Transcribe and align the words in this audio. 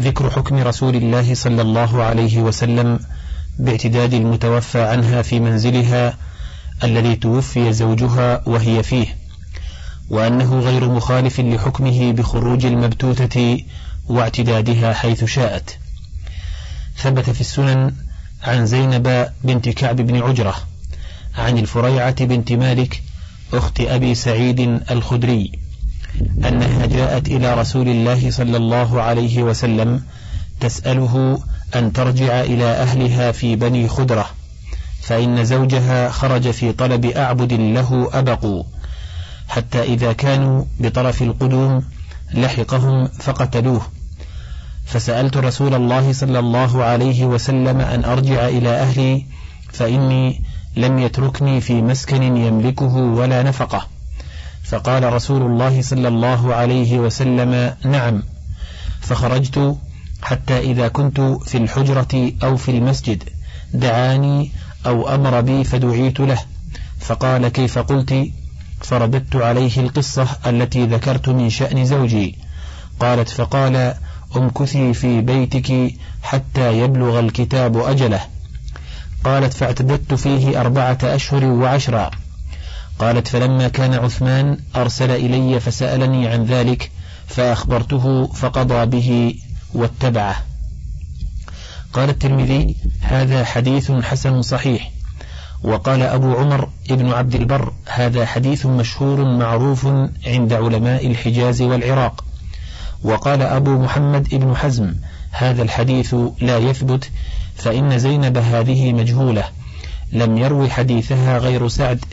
ذكر 0.00 0.30
حكم 0.30 0.56
رسول 0.56 0.96
الله 0.96 1.34
صلى 1.34 1.62
الله 1.62 2.02
عليه 2.02 2.38
وسلم 2.38 2.98
باعتداد 3.58 4.14
المتوفى 4.14 4.82
عنها 4.82 5.22
في 5.22 5.40
منزلها 5.40 6.16
الذي 6.84 7.16
توفي 7.16 7.72
زوجها 7.72 8.42
وهي 8.46 8.82
فيه 8.82 9.16
وأنه 10.10 10.60
غير 10.60 10.88
مخالف 10.88 11.40
لحكمه 11.40 12.12
بخروج 12.12 12.66
المبتوتة 12.66 13.64
واعتدادها 14.08 14.92
حيث 14.92 15.24
شاءت. 15.24 15.78
ثبت 16.96 17.30
في 17.30 17.40
السنن 17.40 17.94
عن 18.42 18.66
زينب 18.66 19.28
بنت 19.44 19.68
كعب 19.68 19.96
بن 19.96 20.22
عجرة 20.22 20.54
عن 21.38 21.58
الفريعة 21.58 22.24
بنت 22.24 22.52
مالك 22.52 23.02
أخت 23.52 23.80
أبي 23.80 24.14
سعيد 24.14 24.60
الخدري. 24.90 25.59
أنها 26.48 26.86
جاءت 26.86 27.28
إلى 27.28 27.54
رسول 27.54 27.88
الله 27.88 28.30
صلى 28.30 28.56
الله 28.56 29.02
عليه 29.02 29.42
وسلم 29.42 30.02
تسأله 30.60 31.38
أن 31.74 31.92
ترجع 31.92 32.40
إلى 32.40 32.64
أهلها 32.64 33.32
في 33.32 33.56
بني 33.56 33.88
خدرة 33.88 34.26
فإن 35.02 35.44
زوجها 35.44 36.10
خرج 36.10 36.50
في 36.50 36.72
طلب 36.72 37.04
أعبد 37.04 37.52
له 37.52 38.10
أبقوا 38.12 38.64
حتى 39.48 39.82
إذا 39.82 40.12
كانوا 40.12 40.64
بطرف 40.80 41.22
القدوم 41.22 41.84
لحقهم 42.34 43.08
فقتلوه. 43.08 43.82
فسألت 44.86 45.36
رسول 45.36 45.74
الله 45.74 46.12
صلى 46.12 46.38
الله 46.38 46.84
عليه 46.84 47.24
وسلم 47.24 47.80
أن 47.80 48.04
أرجع 48.04 48.48
إلى 48.48 48.68
أهلي 48.68 49.26
فإني 49.72 50.42
لم 50.76 50.98
يتركني 50.98 51.60
في 51.60 51.82
مسكن 51.82 52.22
يملكه 52.22 52.94
ولا 52.96 53.42
نفقة. 53.42 53.86
فقال 54.64 55.12
رسول 55.12 55.42
الله 55.42 55.82
صلى 55.82 56.08
الله 56.08 56.54
عليه 56.54 56.98
وسلم 56.98 57.74
نعم 57.84 58.22
فخرجت 59.00 59.76
حتى 60.22 60.58
إذا 60.58 60.88
كنت 60.88 61.20
في 61.20 61.58
الحجرة 61.58 62.32
أو 62.42 62.56
في 62.56 62.70
المسجد 62.70 63.22
دعاني 63.74 64.52
أو 64.86 65.14
أمر 65.14 65.40
بي 65.40 65.64
فدعيت 65.64 66.20
له. 66.20 66.38
فقال 67.00 67.48
كيف 67.48 67.78
قلت؟ 67.78 68.30
فرددت 68.80 69.36
عليه 69.36 69.80
القصة 69.80 70.28
التي 70.46 70.86
ذكرت 70.86 71.28
من 71.28 71.50
شأن 71.50 71.84
زوجي. 71.84 72.38
قالت 73.00 73.28
فقال 73.28 73.94
امكثي 74.36 74.94
في 74.94 75.20
بيتك 75.20 75.94
حتى 76.22 76.78
يبلغ 76.78 77.18
الكتاب 77.20 77.76
أجله. 77.76 78.20
قالت 79.24 79.52
فاعتددت 79.52 80.14
فيه 80.14 80.60
أربعة 80.60 80.98
أشهر 81.02 81.44
وعشرا. 81.44 82.10
قالت 83.00 83.28
فلما 83.28 83.68
كان 83.68 83.94
عثمان 83.94 84.58
أرسل 84.76 85.10
إلي 85.10 85.60
فسألني 85.60 86.28
عن 86.28 86.44
ذلك 86.44 86.90
فأخبرته 87.26 88.26
فقضى 88.26 88.86
به 88.86 89.34
واتبعه. 89.74 90.36
قال 91.92 92.08
الترمذي 92.08 92.76
هذا 93.00 93.44
حديث 93.44 93.92
حسن 93.92 94.42
صحيح. 94.42 94.90
وقال 95.62 96.02
أبو 96.02 96.36
عمر 96.36 96.68
ابن 96.90 97.12
عبد 97.12 97.34
البر 97.34 97.72
هذا 97.86 98.26
حديث 98.26 98.66
مشهور 98.66 99.24
معروف 99.24 99.86
عند 100.26 100.52
علماء 100.52 101.06
الحجاز 101.06 101.62
والعراق. 101.62 102.24
وقال 103.02 103.42
أبو 103.42 103.78
محمد 103.78 104.34
ابن 104.34 104.56
حزم 104.56 104.94
هذا 105.30 105.62
الحديث 105.62 106.14
لا 106.40 106.58
يثبت 106.58 107.10
فإن 107.56 107.98
زينب 107.98 108.38
هذه 108.38 108.92
مجهولة. 108.92 109.44
لم 110.12 110.38
يروي 110.38 110.70
حديثها 110.70 111.38
غير 111.38 111.68
سعد 111.68 112.04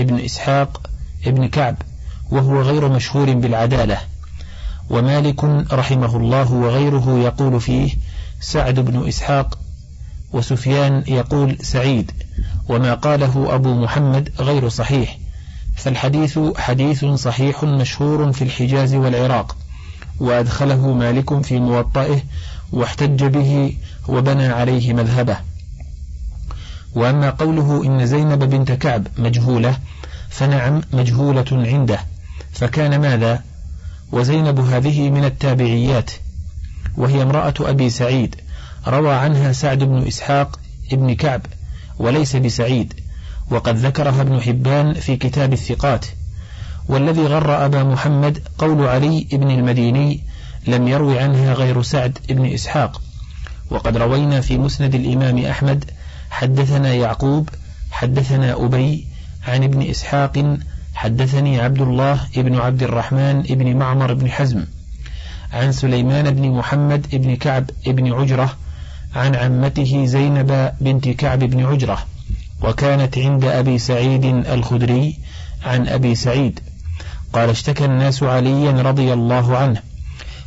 ابن 0.00 0.20
إسحاق 0.20 0.90
ابن 1.26 1.48
كعب 1.48 1.76
وهو 2.30 2.62
غير 2.62 2.88
مشهور 2.88 3.32
بالعدالة. 3.32 3.98
ومالك 4.90 5.44
رحمه 5.72 6.16
الله 6.16 6.52
وغيره 6.52 7.18
يقول 7.18 7.60
فيه 7.60 7.90
سعد 8.40 8.80
بن 8.80 9.08
إسحاق 9.08 9.58
وسفيان 10.32 11.04
يقول 11.06 11.58
سعيد 11.62 12.12
وما 12.68 12.94
قاله 12.94 13.54
أبو 13.54 13.74
محمد 13.74 14.32
غير 14.38 14.68
صحيح. 14.68 15.18
فالحديث 15.76 16.38
حديث 16.56 17.04
صحيح 17.04 17.64
مشهور 17.64 18.32
في 18.32 18.42
الحجاز 18.44 18.94
والعراق 18.94 19.56
وأدخله 20.20 20.92
مالك 20.92 21.42
في 21.42 21.60
موطئه 21.60 22.22
واحتج 22.72 23.24
به 23.24 23.76
وبنى 24.08 24.46
عليه 24.46 24.92
مذهبه. 24.92 25.36
وأما 26.94 27.30
قوله 27.30 27.84
إن 27.86 28.06
زينب 28.06 28.44
بنت 28.44 28.72
كعب 28.72 29.06
مجهولة 29.18 29.76
فنعم 30.28 30.80
مجهولة 30.92 31.44
عنده. 31.52 31.98
فكان 32.52 33.00
ماذا؟ 33.00 33.42
وزينب 34.12 34.60
هذه 34.60 35.10
من 35.10 35.24
التابعيات 35.24 36.10
وهي 36.96 37.22
امرأة 37.22 37.54
أبي 37.60 37.90
سعيد 37.90 38.36
روى 38.88 39.14
عنها 39.14 39.52
سعد 39.52 39.78
بن 39.78 40.06
إسحاق 40.06 40.60
ابن 40.92 41.14
كعب 41.14 41.40
وليس 41.98 42.36
بسعيد 42.36 42.94
وقد 43.50 43.76
ذكرها 43.76 44.20
ابن 44.22 44.40
حبان 44.40 44.94
في 44.94 45.16
كتاب 45.16 45.52
الثقات. 45.52 46.06
والذي 46.88 47.26
غر 47.26 47.64
أبا 47.64 47.84
محمد 47.84 48.42
قول 48.58 48.86
علي 48.88 49.28
بن 49.32 49.50
المديني 49.50 50.20
لم 50.66 50.88
يروي 50.88 51.18
عنها 51.18 51.54
غير 51.54 51.82
سعد 51.82 52.18
بن 52.28 52.46
إسحاق. 52.46 53.00
وقد 53.70 53.96
روينا 53.96 54.40
في 54.40 54.58
مسند 54.58 54.94
الإمام 54.94 55.38
أحمد 55.38 55.84
حدثنا 56.32 56.94
يعقوب 56.94 57.48
حدثنا 57.90 58.64
أبي 58.64 59.06
عن 59.48 59.64
ابن 59.64 59.82
إسحاق 59.82 60.56
حدثني 60.94 61.60
عبد 61.60 61.80
الله 61.80 62.20
بن 62.36 62.54
عبد 62.54 62.82
الرحمن 62.82 63.42
بن 63.42 63.76
معمر 63.76 64.14
بن 64.14 64.30
حزم 64.30 64.64
عن 65.52 65.72
سليمان 65.72 66.30
بن 66.30 66.50
محمد 66.50 67.06
بن 67.12 67.36
كعب 67.36 67.70
بن 67.86 68.12
عجرة 68.12 68.56
عن 69.16 69.34
عمته 69.34 70.04
زينب 70.06 70.72
بنت 70.80 71.08
كعب 71.08 71.38
بن 71.38 71.64
عجرة 71.64 71.98
وكانت 72.62 73.18
عند 73.18 73.44
أبي 73.44 73.78
سعيد 73.78 74.24
الخدري 74.24 75.18
عن 75.64 75.88
أبي 75.88 76.14
سعيد 76.14 76.60
قال 77.32 77.50
اشتكى 77.50 77.84
الناس 77.84 78.22
عليا 78.22 78.82
رضي 78.82 79.12
الله 79.12 79.56
عنه 79.56 79.80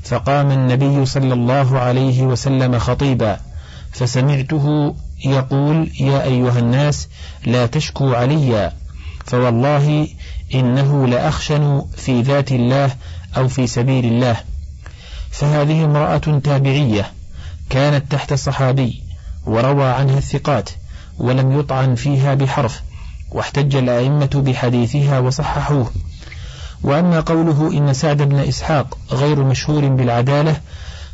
فقام 0.04 0.52
النبي 0.52 1.06
صلى 1.06 1.34
الله 1.34 1.80
عليه 1.80 2.24
وسلم 2.24 2.80
خطيبا 2.80 3.40
فسمعته 3.92 4.96
يقول 5.26 5.92
يا 6.00 6.24
أيها 6.24 6.60
الناس 6.60 7.08
لا 7.46 7.66
تشكوا 7.66 8.16
عليا 8.16 8.74
فوالله 9.26 10.08
إنه 10.54 11.08
لأخشن 11.08 11.86
في 11.98 12.22
ذات 12.22 12.52
الله 12.52 12.92
أو 13.38 13.48
في 13.48 13.68
سبيل 13.68 14.06
الله. 14.06 14.38
فهذه 15.32 15.86
امرأة 15.86 16.40
تابعية 16.44 17.12
كانت 17.70 18.12
تحت 18.12 18.34
صحابي 18.34 19.04
وروى 19.46 19.86
عنها 19.86 20.18
الثقات 20.18 20.70
ولم 21.18 21.60
يطعن 21.60 21.96
فيها 21.96 22.34
بحرف 22.34 22.82
واحتج 23.32 23.76
الأئمة 23.76 24.30
بحديثها 24.46 25.20
وصححوه. 25.20 25.92
وأما 26.84 27.20
قوله 27.20 27.78
إن 27.78 27.94
سعد 27.94 28.22
بن 28.22 28.40
إسحاق 28.40 28.98
غير 29.12 29.44
مشهور 29.44 29.88
بالعدالة 29.88 30.62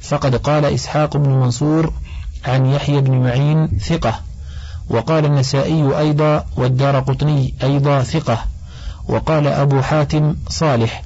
فقد 0.01 0.35
قال 0.35 0.65
إسحاق 0.65 1.17
بن 1.17 1.29
منصور 1.29 1.93
عن 2.45 2.65
يحيى 2.65 3.01
بن 3.01 3.17
معين 3.17 3.67
ثقة. 3.67 4.19
وقال 4.89 5.25
النسائي 5.25 5.97
أيضا 5.99 6.45
والدار 6.57 6.99
قطني 6.99 7.53
أيضا 7.63 8.03
ثقة. 8.03 8.45
وقال 9.07 9.47
أبو 9.47 9.81
حاتم 9.81 10.35
صالح. 10.49 11.03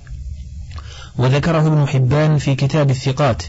وذكره 1.18 1.68
ابن 1.68 1.88
حبان 1.88 2.38
في 2.38 2.56
كتاب 2.56 2.90
الثقات. 2.90 3.44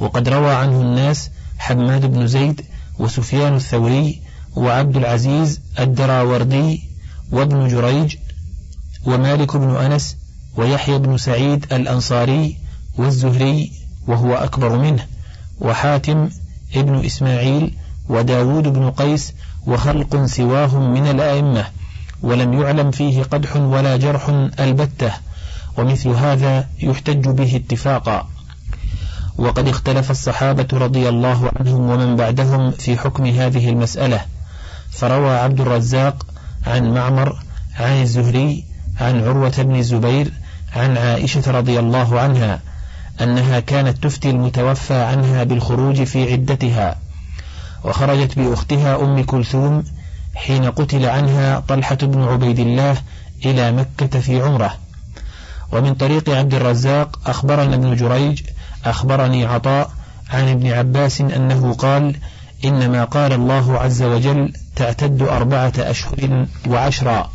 وقد 0.00 0.28
روى 0.28 0.54
عنه 0.54 0.80
الناس 0.80 1.30
حماد 1.58 2.06
بن 2.06 2.26
زيد 2.26 2.60
وسفيان 2.98 3.56
الثوري 3.56 4.20
وعبد 4.56 4.96
العزيز 4.96 5.60
الدراوردي 5.78 6.82
وابن 7.32 7.68
جريج 7.68 8.16
ومالك 9.06 9.56
بن 9.56 9.76
أنس 9.76 10.16
ويحيى 10.56 10.98
بن 10.98 11.18
سعيد 11.18 11.72
الأنصاري 11.72 12.56
والزهري 12.98 13.72
وهو 14.06 14.34
أكبر 14.34 14.78
منه. 14.78 15.06
وحاتم 15.60 16.28
ابن 16.74 17.04
إسماعيل 17.04 17.74
وداود 18.08 18.68
بن 18.68 18.90
قيس 18.90 19.32
وخلق 19.66 20.24
سواهم 20.24 20.92
من 20.92 21.06
الأئمة 21.06 21.66
ولم 22.22 22.62
يعلم 22.62 22.90
فيه 22.90 23.22
قدح 23.22 23.56
ولا 23.56 23.96
جرح 23.96 24.28
البتة 24.60 25.12
ومثل 25.78 26.08
هذا 26.08 26.68
يحتج 26.82 27.28
به 27.28 27.56
اتفاقا. 27.56 28.28
وقد 29.38 29.68
اختلف 29.68 30.10
الصحابة 30.10 30.68
رضي 30.72 31.08
الله 31.08 31.50
عنهم 31.56 31.90
ومن 31.90 32.16
بعدهم 32.16 32.70
في 32.70 32.96
حكم 32.96 33.26
هذه 33.26 33.68
المسألة 33.68 34.20
فروى 34.90 35.30
عبد 35.30 35.60
الرزاق 35.60 36.26
عن 36.66 36.94
معمر 36.94 37.38
عن 37.80 38.02
الزهري 38.02 38.64
عن 39.00 39.24
عروة 39.24 39.54
بن 39.58 39.76
الزبير 39.76 40.32
عن 40.76 40.96
عائشة 40.96 41.50
رضي 41.50 41.78
الله 41.78 42.20
عنها 42.20 42.60
أنها 43.20 43.60
كانت 43.60 44.02
تفتي 44.02 44.30
المتوفى 44.30 44.94
عنها 44.94 45.44
بالخروج 45.44 46.02
في 46.02 46.32
عدتها 46.32 46.96
وخرجت 47.84 48.38
بأختها 48.38 48.96
أم 48.96 49.24
كلثوم 49.24 49.84
حين 50.34 50.70
قتل 50.70 51.06
عنها 51.06 51.60
طلحة 51.60 51.94
بن 51.94 52.22
عبيد 52.22 52.58
الله 52.58 52.96
إلى 53.44 53.72
مكة 53.72 54.20
في 54.20 54.42
عمرة. 54.42 54.74
ومن 55.72 55.94
طريق 55.94 56.30
عبد 56.30 56.54
الرزاق 56.54 57.20
أخبرنا 57.26 57.74
ابن 57.74 57.96
جريج 57.96 58.42
أخبرني 58.84 59.44
عطاء 59.44 59.90
عن 60.30 60.48
ابن 60.48 60.72
عباس 60.72 61.20
أنه 61.20 61.74
قال 61.74 62.16
إنما 62.64 63.04
قال 63.04 63.32
الله 63.32 63.78
عز 63.78 64.02
وجل 64.02 64.52
تعتد 64.76 65.22
أربعة 65.22 65.72
أشهر 65.78 66.46
وعشرا 66.68 67.30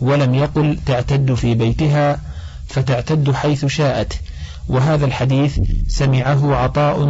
ولم 0.00 0.34
يقل 0.34 0.78
تعتد 0.86 1.34
في 1.34 1.54
بيتها 1.54 2.20
فتعتد 2.68 3.32
حيث 3.32 3.66
شاءت. 3.66 4.20
وهذا 4.68 5.06
الحديث 5.06 5.60
سمعه 5.88 6.56
عطاء 6.56 7.04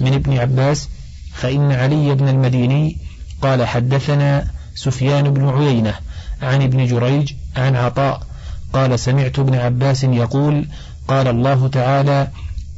من 0.00 0.14
ابن 0.14 0.38
عباس 0.38 0.88
فإن 1.34 1.72
علي 1.72 2.14
بن 2.14 2.28
المديني 2.28 2.96
قال 3.42 3.66
حدثنا 3.66 4.46
سفيان 4.74 5.34
بن 5.34 5.48
عيينة 5.48 5.94
عن 6.42 6.62
ابن 6.62 6.86
جريج 6.86 7.32
عن 7.56 7.76
عطاء 7.76 8.20
قال 8.72 8.98
سمعت 8.98 9.38
ابن 9.38 9.54
عباس 9.54 10.04
يقول 10.04 10.68
قال 11.08 11.28
الله 11.28 11.68
تعالى 11.68 12.28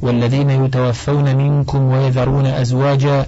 والذين 0.00 0.50
يتوفون 0.50 1.36
منكم 1.36 1.82
ويذرون 1.82 2.46
أزواجا 2.46 3.26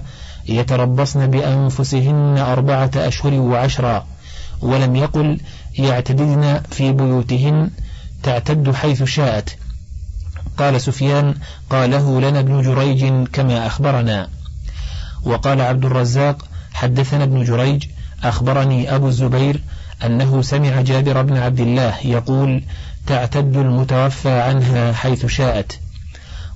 يتربصن 0.49 1.27
بأنفسهن 1.27 2.37
أربعة 2.37 2.91
أشهر 2.95 3.33
وعشرا 3.33 4.05
ولم 4.61 4.95
يقل 4.95 5.39
يعتددن 5.77 6.61
في 6.71 6.91
بيوتهن 6.91 7.69
تعتد 8.23 8.71
حيث 8.71 9.03
شاءت. 9.03 9.57
قال 10.57 10.81
سفيان 10.81 11.35
قاله 11.69 12.21
لنا 12.21 12.39
ابن 12.39 12.61
جريج 12.61 13.27
كما 13.33 13.67
أخبرنا. 13.67 14.29
وقال 15.23 15.61
عبد 15.61 15.85
الرزاق 15.85 16.45
حدثنا 16.73 17.23
ابن 17.23 17.43
جريج 17.43 17.83
أخبرني 18.23 18.95
أبو 18.95 19.07
الزبير 19.07 19.61
أنه 20.05 20.41
سمع 20.41 20.81
جابر 20.81 21.21
بن 21.21 21.37
عبد 21.37 21.59
الله 21.59 21.95
يقول 22.03 22.63
تعتد 23.07 23.57
المتوفى 23.57 24.41
عنها 24.41 24.93
حيث 24.93 25.25
شاءت. 25.25 25.79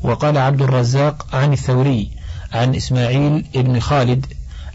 وقال 0.02 0.38
عبد 0.38 0.62
الرزاق 0.62 1.36
عن 1.36 1.54
الثوري 1.54 2.12
عن 2.54 2.76
إسماعيل 2.76 3.46
بن 3.56 3.80
خالد 3.80 4.26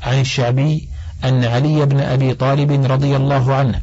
عن 0.02 0.20
الشعبي 0.20 0.88
أن 1.24 1.44
علي 1.44 1.86
بن 1.86 2.00
أبي 2.00 2.34
طالب 2.34 2.72
رضي 2.92 3.16
الله 3.16 3.54
عنه 3.54 3.80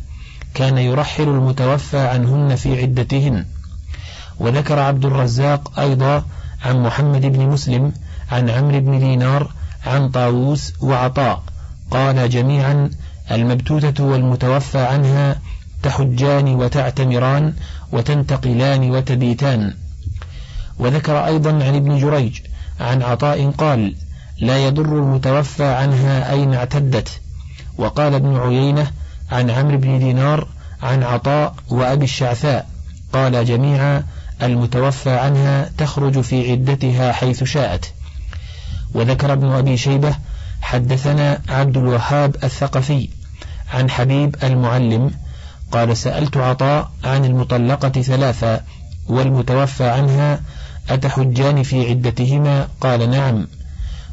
كان 0.54 0.78
يرحل 0.78 1.24
المتوفى 1.24 2.00
عنهن 2.00 2.56
في 2.56 2.82
عدتهن. 2.82 3.46
وذكر 4.40 4.80
عبد 4.80 5.06
الرزاق 5.06 5.80
أيضا 5.80 6.26
عن 6.66 6.84
محمد 6.84 7.22
بن 7.22 7.48
مسلم 7.50 7.92
عن 8.32 8.50
عمرو 8.50 8.80
بن 8.80 9.00
دينار 9.00 9.52
عن 9.86 10.10
طاووس 10.10 10.74
وعطاء. 10.82 11.44
قال 11.92 12.30
جميعا 12.30 12.90
المبتوتة 13.32 14.04
والمتوفى 14.04 14.80
عنها 14.80 15.36
تحجان 15.84 16.56
وتعتمران 16.56 17.54
وتنتقلان 17.92 18.92
وتبيتان. 18.92 19.74
وذكر 20.80 21.26
أيضا 21.26 21.50
عن 21.52 21.76
ابن 21.76 22.00
جريج 22.00 22.40
عن 22.80 23.02
عطاء 23.02 23.52
قال 23.52 23.96
لا 24.40 24.58
يضر 24.58 25.00
المتوفى 25.00 25.64
عنها 25.66 26.32
أين 26.32 26.54
اعتدت. 26.54 27.22
وقال 27.78 28.14
ابن 28.14 28.38
عيينة 28.38 28.92
عن 29.32 29.50
عمرو 29.50 29.78
بن 29.78 30.00
دينار 30.00 30.48
عن 30.84 31.04
عطاء 31.04 31.56
وأبي 31.70 32.06
الشعثاء. 32.06 32.70
قال 33.14 33.46
جميعا 33.46 34.04
المتوفى 34.44 35.10
عنها 35.10 35.70
تخرج 35.78 36.22
في 36.22 36.52
عدتها 36.52 37.12
حيث 37.12 37.44
شاءت. 37.44 37.94
وذكر 38.94 39.34
ابن 39.34 39.52
أبي 39.52 39.78
شيبة 39.78 40.16
حدثنا 40.62 41.42
عبد 41.50 41.78
الوهاب 41.78 42.36
الثقفي 42.44 43.10
عن 43.74 43.90
حبيب 43.90 44.36
المعلم 44.44 45.12
قال 45.72 45.98
سألت 45.98 46.38
عطاء 46.38 46.92
عن 47.04 47.26
المطلقة 47.26 48.02
ثلاثة 48.02 48.62
والمتوفى 49.08 49.90
عنها 49.90 50.42
أتحجان 50.90 51.64
في 51.64 51.90
عدتهما؟ 51.90 52.68
قال 52.82 53.10
نعم. 53.10 53.48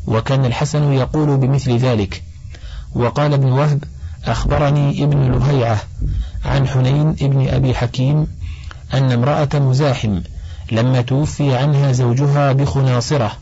وكان 0.07 0.45
الحسن 0.45 0.93
يقول 0.93 1.37
بمثل 1.37 1.77
ذلك. 1.77 2.23
وقال 2.95 3.33
ابن 3.33 3.53
وهب 3.53 3.85
أخبرني 4.25 5.05
ابن 5.05 5.33
لهيعة 5.33 5.81
عن 6.45 6.69
حنين 6.69 7.09
ابن 7.09 7.49
أبي 7.49 7.75
حكيم 7.75 8.27
أن 8.95 9.13
امرأة 9.13 9.49
مزاحم 9.55 10.21
لما 10.73 11.01
توفي 11.01 11.57
عنها 11.57 11.93
زوجها 11.93 12.53
بخناصرة. 12.53 13.33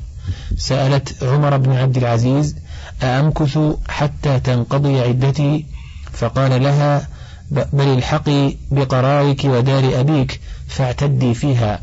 سألت 0.56 1.24
عمر 1.24 1.56
بن 1.56 1.72
عبد 1.72 1.96
العزيز 1.96 2.56
أأمكث 3.02 3.58
حتى 3.88 4.40
تنقضي 4.40 5.00
عدتي؟ 5.00 5.66
فقال 6.12 6.62
لها 6.62 7.08
بل 7.50 7.88
الحقي 7.88 8.56
بقرارك 8.70 9.44
ودار 9.44 10.00
أبيك 10.00 10.40
فاعتدي 10.68 11.34
فيها. 11.34 11.80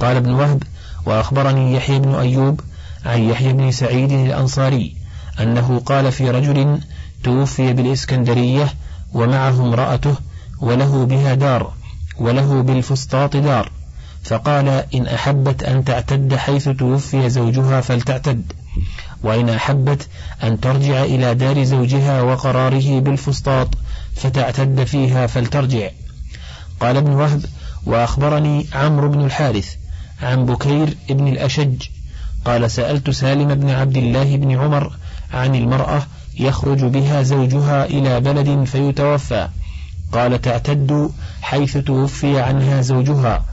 قال 0.00 0.16
ابن 0.16 0.30
وهب 0.30 0.62
وأخبرني 1.06 1.74
يحيى 1.76 1.98
بن 1.98 2.14
أيوب 2.14 2.60
عن 3.06 3.22
يحيى 3.22 3.52
بن 3.52 3.70
سعيد 3.70 4.12
الأنصاري 4.12 4.96
أنه 5.40 5.82
قال 5.86 6.12
في 6.12 6.30
رجل 6.30 6.80
توفي 7.24 7.72
بالإسكندرية 7.72 8.74
ومعه 9.12 9.60
امرأته 9.60 10.14
وله 10.60 11.04
بها 11.04 11.34
دار. 11.34 11.72
وله 12.18 12.62
بالفسطاط 12.62 13.36
دار. 13.36 13.70
فقال 14.24 14.84
إن 14.94 15.06
أحبت 15.06 15.62
أن 15.62 15.84
تعتد 15.84 16.34
حيث 16.34 16.68
توفي 16.68 17.30
زوجها 17.30 17.80
فلتعتد. 17.80 18.52
وإن 19.22 19.48
أحبت 19.48 20.08
أن 20.44 20.60
ترجع 20.60 21.04
إلى 21.04 21.34
دار 21.34 21.64
زوجها 21.64 22.22
وقراره 22.22 23.00
بالفسطاط 23.00 23.68
فتعتد 24.16 24.84
فيها 24.84 25.26
فلترجع. 25.26 25.88
قال 26.80 26.96
ابن 26.96 27.10
وهب 27.10 27.44
وأخبرني 27.86 28.66
عمرو 28.72 29.08
بن 29.08 29.24
الحارث 29.24 29.74
عن 30.22 30.46
بكير 30.46 30.96
بن 31.10 31.28
الأشج. 31.28 31.82
قال 32.44 32.70
سألت 32.70 33.10
سالم 33.10 33.54
بن 33.54 33.70
عبد 33.70 33.96
الله 33.96 34.36
بن 34.36 34.50
عمر 34.50 34.96
عن 35.32 35.54
المرأة 35.54 36.02
يخرج 36.38 36.84
بها 36.84 37.22
زوجها 37.22 37.84
إلى 37.84 38.20
بلد 38.20 38.64
فيتوفى. 38.64 39.48
قال 40.12 40.40
تعتد 40.40 41.10
حيث 41.42 41.76
توفي 41.76 42.40
عنها 42.40 42.80
زوجها 42.80 43.44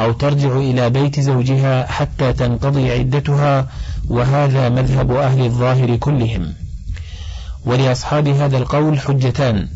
أو 0.00 0.12
ترجع 0.12 0.56
إلى 0.56 0.90
بيت 0.90 1.20
زوجها 1.20 1.86
حتى 1.86 2.32
تنقضي 2.32 2.92
عدتها 2.92 3.66
وهذا 4.08 4.68
مذهب 4.68 5.12
أهل 5.12 5.44
الظاهر 5.44 5.96
كلهم. 5.96 6.54
ولأصحاب 7.64 8.28
هذا 8.28 8.58
القول 8.58 9.00
حجتان 9.00 9.68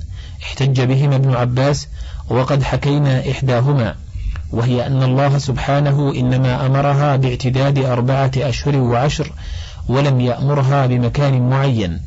احتج 0.42 0.80
بهما 0.80 1.16
ابن 1.16 1.34
عباس 1.34 1.88
وقد 2.28 2.62
حكينا 2.62 3.30
إحداهما 3.30 3.94
وهي 4.52 4.86
أن 4.86 5.02
الله 5.02 5.38
سبحانه 5.38 6.12
إنما 6.14 6.66
أمرها 6.66 7.16
باعتداد 7.16 7.78
أربعة 7.78 8.30
أشهر 8.36 8.76
وعشر 8.76 9.32
ولم 9.88 10.20
يأمرها 10.20 10.86
بمكان 10.86 11.48
معين. 11.50 12.00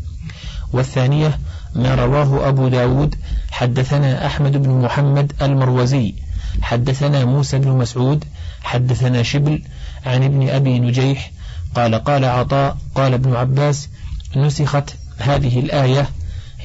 والثانية 0.74 1.40
ما 1.76 1.96
رواه 1.96 2.50
أبو 2.50 2.68
داود. 2.68 3.16
حدثنا 3.52 4.26
أحمد 4.26 4.58
بن 4.58 4.70
محمد 4.70 5.34
المروزي. 5.42 6.14
حدثنا 6.62 7.26
موسى 7.26 7.58
بن 7.58 7.70
مسعود. 7.70 8.24
حدثنا 8.64 9.24
شبل 9.24 9.62
عن 10.06 10.24
ابن 10.24 10.50
أبي 10.50 10.80
نجيح. 10.80 11.32
قال 11.76 11.96
قال 11.96 12.26
عطاء 12.26 12.78
قال 12.96 13.14
ابن 13.14 13.36
عباس 13.36 13.90
نسخت 14.36 14.96
هذه 15.18 15.60
الآية 15.60 16.10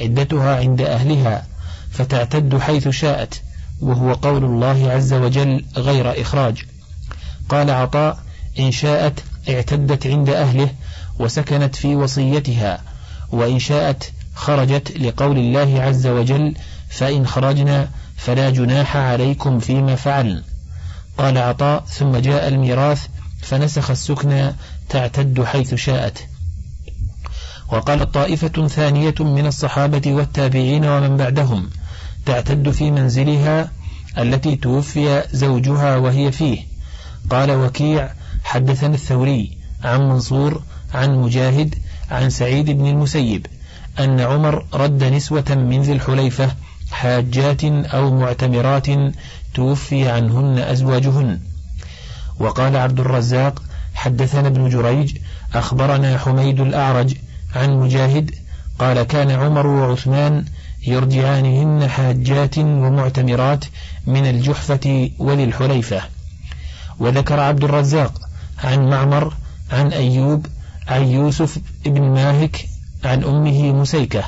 عدتها 0.01 0.57
عند 0.57 0.81
أهلها 0.81 1.47
فتعتد 1.91 2.59
حيث 2.59 2.89
شاءت 2.89 3.43
وهو 3.81 4.13
قول 4.13 4.45
الله 4.45 4.91
عز 4.91 5.13
وجل 5.13 5.65
غير 5.77 6.21
إخراج. 6.21 6.65
قال 7.49 7.71
عطاء 7.71 8.19
إن 8.59 8.71
شاءت 8.71 9.25
اعتدت 9.49 10.07
عند 10.07 10.31
أهله 10.31 10.71
وسكنت 11.19 11.77
في 11.77 11.97
وصيتها 11.97 12.81
وإن 13.33 13.59
شاءت 13.59 14.13
خرجت 14.41 14.99
لقول 14.99 15.39
الله 15.39 15.83
عز 15.83 16.07
وجل 16.07 16.55
فإن 16.89 17.27
خرجنا 17.27 17.89
فلا 18.17 18.51
جناح 18.51 18.97
عليكم 18.97 19.59
فيما 19.59 19.95
فعلن 19.95 20.43
قال 21.19 21.39
عطاء 21.39 21.85
ثم 21.85 22.17
جاء 22.17 22.49
الميراث 22.49 23.07
فنسخ 23.43 23.91
السكنى 23.91 24.55
تعتد 24.89 25.45
حيث 25.45 25.75
شاءت. 25.75 26.19
وقال 27.73 28.13
طائفة 28.13 28.69
ثانية 28.69 29.15
من 29.21 29.47
الصحابة 29.47 30.13
والتابعين 30.13 30.85
ومن 30.85 31.17
بعدهم 31.17 31.71
تعتد 32.27 32.71
في 32.71 32.91
منزلها 32.91 33.71
التي 34.19 34.57
توفي 34.57 35.25
زوجها 35.33 35.97
وهي 35.97 36.33
فيه. 36.33 36.61
قال 37.31 37.51
وكيع 37.51 38.13
حدثنا 38.45 38.95
الثوري 38.95 39.59
عن 39.85 40.09
منصور 40.09 40.63
عن 40.95 41.19
مجاهد 41.19 41.75
عن 42.11 42.31
سعيد 42.31 42.71
بن 42.71 42.87
المسيب. 42.87 43.47
أن 43.99 44.21
عمر 44.21 44.65
رد 44.75 45.05
نسوة 45.05 45.45
من 45.51 45.83
ذي 45.83 45.93
الحليفة 45.93 46.55
حاجات 46.91 47.65
أو 47.65 48.19
معتمرات 48.19 48.87
توفي 49.55 50.09
عنهن 50.09 50.59
أزواجهن. 50.59 51.41
وقال 52.39 52.77
عبد 52.77 53.01
الرزاق 53.01 53.63
حدثنا 53.95 54.49
ابن 54.49 54.69
جريج 54.69 55.17
أخبرنا 55.55 56.19
حميد 56.19 56.61
الأعرج 56.61 57.15
عن 57.57 57.81
مجاهد 57.81 58.31
قال 58.79 59.03
كان 59.03 59.31
عمر 59.31 59.67
وعثمان 59.67 60.45
يرجعانهن 60.87 61.89
حاجات 61.89 62.59
ومعتمرات 62.59 63.65
من 64.07 64.27
الجحفة 64.27 65.11
وللحليفة. 65.19 66.03
وذكر 66.99 67.41
عبد 67.41 67.65
الرزاق 67.65 68.13
عن 68.65 68.89
معمر 68.91 69.35
عن 69.73 69.93
أيوب 69.93 70.47
عن 70.89 71.09
يوسف 71.09 71.59
بن 71.85 72.03
ماهك 72.03 72.70
عن 73.05 73.25
أمه 73.25 73.73
مسيكة 73.73 74.25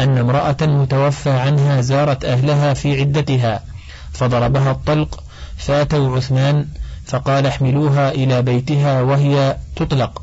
أن 0.00 0.18
امرأة 0.18 0.56
متوفى 0.62 1.30
عنها 1.30 1.80
زارت 1.80 2.24
أهلها 2.24 2.74
في 2.74 3.00
عدتها 3.00 3.62
فضربها 4.12 4.70
الطلق 4.70 5.24
فاتوا 5.56 6.16
عثمان 6.16 6.66
فقال 7.06 7.46
احملوها 7.46 8.10
إلى 8.10 8.42
بيتها 8.42 9.02
وهي 9.02 9.56
تطلق. 9.76 10.22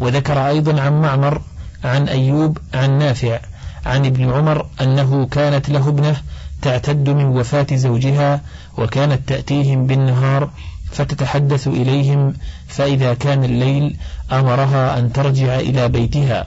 وذكر 0.00 0.48
أيضا 0.48 0.80
عن 0.80 1.00
معمر 1.00 1.40
عن 1.84 2.08
أيوب 2.08 2.58
عن 2.74 2.98
نافع 2.98 3.40
عن 3.86 4.06
ابن 4.06 4.30
عمر 4.30 4.66
أنه 4.80 5.26
كانت 5.26 5.68
له 5.68 5.88
ابنة 5.88 6.16
تعتد 6.62 7.08
من 7.08 7.24
وفاة 7.24 7.66
زوجها 7.72 8.40
وكانت 8.78 9.28
تأتيهم 9.28 9.86
بالنهار 9.86 10.50
فتتحدث 10.90 11.68
إليهم 11.68 12.34
فإذا 12.68 13.14
كان 13.14 13.44
الليل 13.44 13.96
أمرها 14.32 14.98
أن 14.98 15.12
ترجع 15.12 15.60
إلى 15.60 15.88
بيتها. 15.88 16.46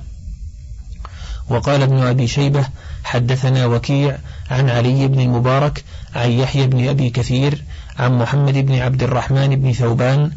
وقال 1.50 1.82
ابن 1.82 1.98
أبي 1.98 2.28
شيبة 2.28 2.66
حدثنا 3.04 3.66
وكيع 3.66 4.18
عن 4.52 4.70
علي 4.70 5.08
بن 5.08 5.20
المبارك 5.20 5.84
عن 6.16 6.32
يحيى 6.32 6.68
بن 6.68 6.88
أبي 6.90 7.10
كثير 7.10 7.64
عن 8.00 8.18
محمد 8.18 8.54
بن 8.54 8.76
عبد 8.76 9.04
الرحمن 9.04 9.62
بن 9.62 9.74
ثوبان 9.74 10.32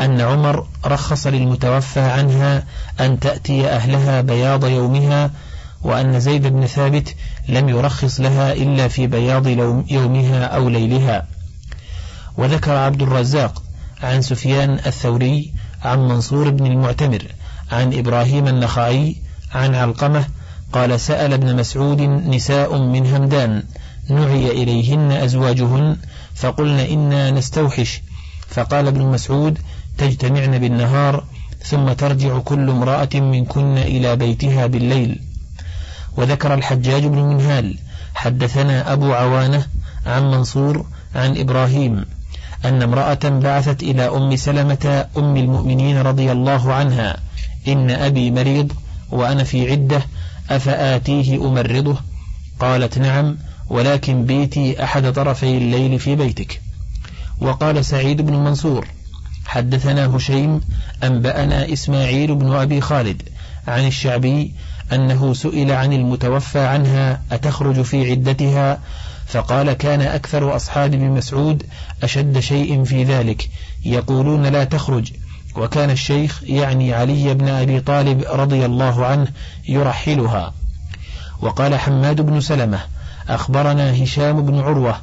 أن 0.00 0.20
عمر 0.20 0.66
رخص 0.86 1.26
للمتوفى 1.26 2.00
عنها 2.00 2.64
أن 3.00 3.20
تأتي 3.20 3.68
أهلها 3.68 4.20
بياض 4.20 4.64
يومها 4.64 5.30
وأن 5.82 6.20
زيد 6.20 6.46
بن 6.46 6.66
ثابت 6.66 7.14
لم 7.48 7.68
يرخص 7.68 8.20
لها 8.20 8.52
إلا 8.52 8.88
في 8.88 9.06
بياض 9.06 9.46
يومها 9.90 10.44
أو 10.44 10.68
ليلها. 10.68 11.26
وذكر 12.36 12.72
عبد 12.72 13.02
الرزاق 13.02 13.62
عن 14.02 14.22
سفيان 14.22 14.70
الثوري 14.86 15.52
عن 15.82 15.98
منصور 16.08 16.50
بن 16.50 16.66
المعتمر 16.66 17.22
عن 17.72 17.94
إبراهيم 17.94 18.48
النخعي 18.48 19.16
عن 19.54 19.74
علقمة 19.74 20.26
قال 20.72 21.00
سأل 21.00 21.32
ابن 21.32 21.56
مسعود 21.56 22.00
نساء 22.02 22.78
من 22.78 23.06
همدان 23.06 23.62
نعي 24.10 24.50
إليهن 24.50 25.12
أزواجهن 25.12 25.96
فقلن 26.34 26.78
إنا 26.78 27.30
نستوحش. 27.30 28.02
فقال 28.48 28.86
ابن 28.86 29.02
مسعود 29.02 29.58
تجتمعن 29.98 30.58
بالنهار 30.58 31.24
ثم 31.62 31.92
ترجع 31.92 32.38
كل 32.38 32.70
امرأة 32.70 33.08
منكن 33.14 33.78
إلى 33.78 34.16
بيتها 34.16 34.66
بالليل. 34.66 35.20
وذكر 36.16 36.54
الحجاج 36.54 37.06
بن 37.06 37.18
منهال 37.18 37.78
حدثنا 38.14 38.92
أبو 38.92 39.12
عوانة 39.12 39.66
عن 40.06 40.30
منصور 40.30 40.86
عن 41.14 41.38
إبراهيم 41.38 42.04
أن 42.64 42.82
امرأة 42.82 43.18
بعثت 43.24 43.82
إلى 43.82 44.02
أم 44.02 44.36
سلمة 44.36 45.06
أم 45.16 45.36
المؤمنين 45.36 45.98
رضي 45.98 46.32
الله 46.32 46.72
عنها 46.72 47.16
إن 47.68 47.90
أبي 47.90 48.30
مريض 48.30 48.72
وأنا 49.10 49.44
في 49.44 49.70
عدة 49.70 50.02
أفآتيه 50.50 51.36
أمرضه؟ 51.48 51.96
قالت 52.60 52.98
نعم 52.98 53.36
ولكن 53.68 54.24
بيتي 54.24 54.84
أحد 54.84 55.12
طرفي 55.12 55.58
الليل 55.58 55.98
في 55.98 56.16
بيتك. 56.16 56.60
وقال 57.40 57.84
سعيد 57.84 58.22
بن 58.22 58.32
منصور 58.32 58.86
حدثنا 59.46 60.16
هشيم 60.16 60.60
أنبأنا 61.04 61.72
إسماعيل 61.72 62.34
بن 62.34 62.52
أبي 62.52 62.80
خالد 62.80 63.22
عن 63.68 63.86
الشعبي 63.86 64.52
أنه 64.92 65.34
سئل 65.34 65.72
عن 65.72 65.92
المتوفى 65.92 66.58
عنها 66.58 67.22
أتخرج 67.32 67.82
في 67.82 68.10
عدتها؟ 68.10 68.80
فقال 69.26 69.72
كان 69.72 70.00
أكثر 70.00 70.56
أصحاب 70.56 70.94
ابن 70.94 71.10
مسعود 71.10 71.62
أشد 72.02 72.38
شيء 72.38 72.84
في 72.84 73.04
ذلك 73.04 73.50
يقولون 73.84 74.46
لا 74.46 74.64
تخرج 74.64 75.12
وكان 75.58 75.90
الشيخ 75.90 76.42
يعني 76.42 76.94
علي 76.94 77.34
بن 77.34 77.48
أبي 77.48 77.80
طالب 77.80 78.24
رضي 78.32 78.66
الله 78.66 79.06
عنه 79.06 79.28
يرحلها. 79.68 80.54
وقال 81.40 81.74
حماد 81.74 82.20
بن 82.20 82.40
سلمة 82.40 82.80
أخبرنا 83.28 84.04
هشام 84.04 84.42
بن 84.46 84.58
عروة 84.58 85.00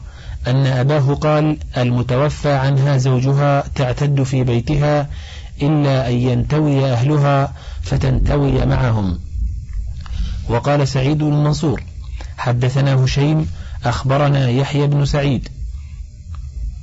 أن 0.47 0.65
أباه 0.65 1.13
قال 1.13 1.57
المتوفى 1.77 2.53
عنها 2.53 2.97
زوجها 2.97 3.63
تعتد 3.75 4.23
في 4.23 4.43
بيتها 4.43 5.09
إلا 5.61 6.09
أن 6.09 6.13
ينتوي 6.13 6.91
أهلها 6.91 7.53
فتنتوي 7.81 8.65
معهم. 8.65 9.19
وقال 10.49 10.87
سعيد 10.87 11.17
بن 11.17 11.33
منصور 11.43 11.83
حدثنا 12.37 12.93
هشيم 13.05 13.49
أخبرنا 13.85 14.49
يحيى 14.49 14.87
بن 14.87 15.05
سعيد. 15.05 15.49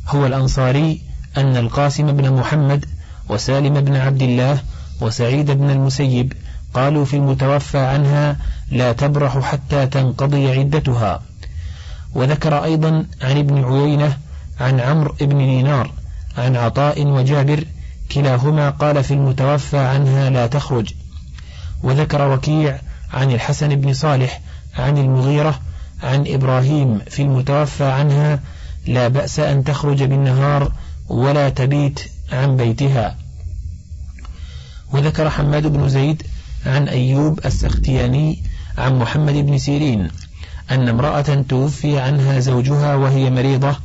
هو 0.09 0.26
الأنصاري 0.26 1.00
أن 1.37 1.57
القاسم 1.57 2.12
بن 2.12 2.33
محمد 2.33 2.85
وسالم 3.33 3.81
بن 3.81 3.97
عبد 3.97 4.23
الله 4.23 4.59
وسعيد 5.01 5.51
بن 5.51 5.71
المسيب 5.71 6.33
قالوا 6.75 7.05
في 7.05 7.17
المتوفى 7.17 7.79
عنها 7.79 8.37
لا 8.71 8.93
تبرح 8.93 9.39
حتى 9.39 9.87
تنقضي 9.87 10.59
عدتها. 10.59 11.23
وذكر 12.15 12.65
أيضا 12.65 13.07
عن 13.23 13.39
ابن 13.39 13.65
عيينة 13.65 14.17
عن 14.61 14.81
عمرو 14.81 15.15
بن 15.21 15.39
دينار 15.39 15.91
عن 16.39 16.57
عطاء 16.57 17.07
وجابر 17.07 17.65
كلاهما 18.12 18.71
قال 18.71 19.05
في 19.05 19.15
المتوفى 19.15 19.79
عنها 19.79 20.31
لا 20.31 20.47
تخرج. 20.47 20.95
وذكر 21.83 22.31
وكيع 22.31 22.79
عن 23.12 23.31
الحسن 23.31 23.69
بن 23.69 23.93
صالح 23.93 24.41
عن 24.79 24.99
المغيرة 24.99 25.61
عن 26.03 26.25
إبراهيم 26.27 26.99
في 27.11 27.23
المتوفى 27.23 27.85
عنها 27.85 28.41
لا 28.87 29.09
بأس 29.09 29.41
أن 29.41 29.65
تخرج 29.65 30.03
بالنهار 30.03 30.73
ولا 31.09 31.49
تبيت 31.49 32.01
عن 32.33 32.57
بيتها. 32.57 33.22
وذكر 34.93 35.31
حماد 35.31 35.67
بن 35.67 35.89
زيد 35.89 36.23
عن 36.67 36.89
أيوب 36.89 37.41
السختياني 37.45 38.43
عن 38.79 38.99
محمد 38.99 39.35
بن 39.35 39.59
سيرين 39.59 40.09
أن 40.71 40.89
امرأة 40.89 41.45
توفي 41.49 41.99
عنها 41.99 42.41
زوجها 42.41 42.95
وهي 42.95 43.31
مريضة 43.31 43.77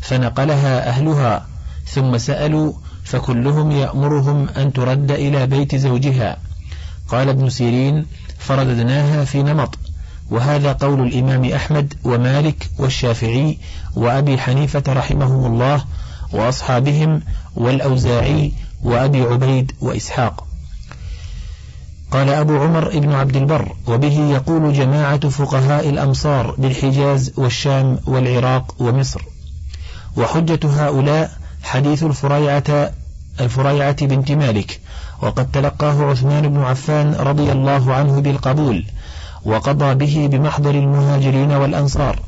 فنقلها 0.00 0.88
أهلها 0.88 1.46
ثم 1.86 2.18
سألوا 2.18 2.72
فكلهم 3.04 3.70
يأمرهم 3.70 4.48
أن 4.48 4.72
ترد 4.72 5.10
إلى 5.10 5.46
بيت 5.46 5.76
زوجها. 5.76 6.36
قال 7.08 7.28
ابن 7.28 7.50
سيرين 7.50 8.06
فرددناها 8.38 9.24
في 9.24 9.42
نمط 9.42 9.78
وهذا 10.30 10.72
قول 10.72 11.06
الإمام 11.06 11.44
أحمد 11.44 11.94
ومالك 12.04 12.70
والشافعي 12.78 13.58
وأبي 13.96 14.38
حنيفة 14.38 14.82
رحمهم 14.88 15.46
الله 15.46 15.84
وأصحابهم 16.32 17.22
والأوزاعي 17.56 18.52
وأبي 18.82 19.20
عبيد 19.22 19.72
وإسحاق. 19.80 20.46
قال 22.16 22.30
أبو 22.30 22.56
عمر 22.56 22.88
ابن 22.88 23.12
عبد 23.12 23.36
البر 23.36 23.72
وبه 23.86 24.30
يقول 24.30 24.72
جماعة 24.72 25.28
فقهاء 25.28 25.88
الأمصار 25.88 26.54
بالحجاز 26.58 27.32
والشام 27.36 27.98
والعراق 28.06 28.74
ومصر. 28.78 29.22
وحجة 30.16 30.60
هؤلاء 30.64 31.30
حديث 31.62 32.02
الفريعة 32.02 32.92
الفريعة 33.40 34.06
بنت 34.06 34.32
مالك 34.32 34.80
وقد 35.22 35.50
تلقاه 35.50 36.10
عثمان 36.10 36.48
بن 36.48 36.60
عفان 36.62 37.14
رضي 37.14 37.52
الله 37.52 37.94
عنه 37.94 38.20
بالقبول 38.20 38.84
وقضى 39.44 39.94
به 39.94 40.28
بمحضر 40.32 40.70
المهاجرين 40.70 41.52
والأنصار. 41.52 42.20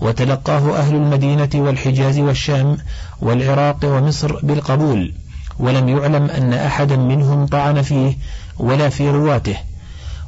وتلقاه 0.00 0.78
أهل 0.78 0.94
المدينة 0.94 1.50
والحجاز 1.54 2.18
والشام 2.18 2.76
والعراق 3.20 3.78
ومصر 3.84 4.40
بالقبول 4.42 5.12
ولم 5.58 5.88
يعلم 5.88 6.24
أن 6.24 6.52
أحدا 6.52 6.96
منهم 6.96 7.46
طعن 7.46 7.82
فيه 7.82 8.16
ولا 8.58 8.88
في 8.88 9.10
رواته. 9.10 9.56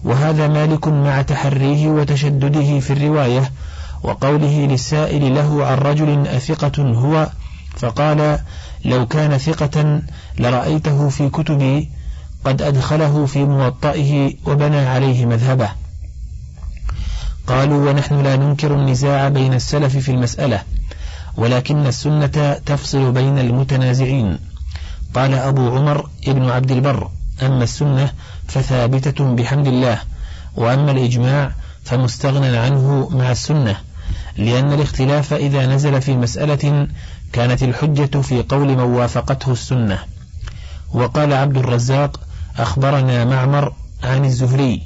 وهذا 0.05 0.49
مالك 0.49 0.89
مع 0.89 1.23
تحريه 1.23 1.89
وتشدده 1.89 2.81
في 2.81 2.93
الرواية 2.93 3.53
وقوله 4.03 4.67
للسائل 4.67 5.35
له 5.35 5.67
عن 5.67 5.79
رجل 5.79 6.27
أثقة 6.27 6.83
هو 6.83 7.29
فقال 7.77 8.39
لو 8.85 9.07
كان 9.07 9.39
ثقة 9.39 10.03
لرأيته 10.39 11.09
في 11.09 11.29
كتبي 11.29 11.91
قد 12.45 12.63
أدخله 12.63 13.27
في 13.27 13.45
موطئه 13.45 14.35
وبنى 14.47 14.87
عليه 14.87 15.27
مذهبه. 15.27 15.69
قالوا 17.47 17.91
ونحن 17.91 18.23
لا 18.23 18.37
ننكر 18.37 18.75
النزاع 18.75 19.29
بين 19.29 19.55
السلف 19.55 19.97
في 19.97 20.11
المسألة 20.11 20.63
ولكن 21.37 21.87
السنة 21.87 22.57
تفصل 22.67 23.13
بين 23.13 23.39
المتنازعين. 23.39 24.39
قال 25.15 25.35
أبو 25.35 25.77
عمر 25.77 26.09
ابن 26.29 26.51
عبد 26.51 26.71
البر 26.71 27.09
أما 27.47 27.65
السنة 27.65 28.13
فثابتة 28.49 29.35
بحمد 29.35 29.67
الله 29.67 29.99
وأما 30.57 30.91
الإجماع 30.91 31.53
فمستغنى 31.85 32.57
عنه 32.57 33.09
مع 33.13 33.31
السنة 33.33 33.77
لأن 34.37 34.73
الاختلاف 34.73 35.33
إذا 35.33 35.67
نزل 35.67 36.03
في 36.03 36.17
مسألة 36.17 36.89
كانت 37.33 37.63
الحجة 37.63 38.21
في 38.21 38.43
قول 38.43 38.69
من 38.69 38.81
وافقته 38.81 39.53
السنة. 39.53 39.99
وقال 40.93 41.33
عبد 41.33 41.57
الرزاق 41.57 42.21
أخبرنا 42.59 43.25
معمر 43.25 43.73
عن 44.03 44.25
الزهري 44.25 44.83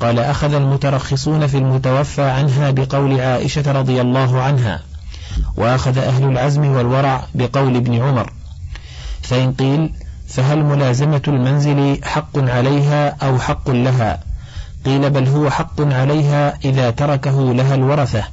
قال 0.00 0.18
أخذ 0.18 0.54
المترخصون 0.54 1.46
في 1.46 1.58
المتوفى 1.58 2.22
عنها 2.22 2.70
بقول 2.70 3.20
عائشة 3.20 3.72
رضي 3.72 4.00
الله 4.00 4.42
عنها 4.42 4.80
وأخذ 5.56 5.98
أهل 5.98 6.24
العزم 6.24 6.66
والورع 6.66 7.24
بقول 7.34 7.76
ابن 7.76 8.02
عمر. 8.02 8.32
فإن 9.22 9.52
قيل 9.52 9.92
فهل 10.28 10.64
ملازمة 10.64 11.22
المنزل 11.28 12.00
حق 12.04 12.38
عليها 12.38 13.08
أو 13.08 13.38
حق 13.38 13.70
لها؟ 13.70 14.20
قيل 14.84 15.10
بل 15.10 15.28
هو 15.28 15.50
حق 15.50 15.80
عليها 15.80 16.58
إذا 16.64 16.90
تركه 16.90 17.54
لها 17.54 17.74
الورثة 17.74 18.24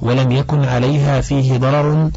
ولم 0.00 0.32
يكن 0.32 0.64
عليها 0.64 1.20
فيه 1.20 1.56
ضرر 1.56 2.10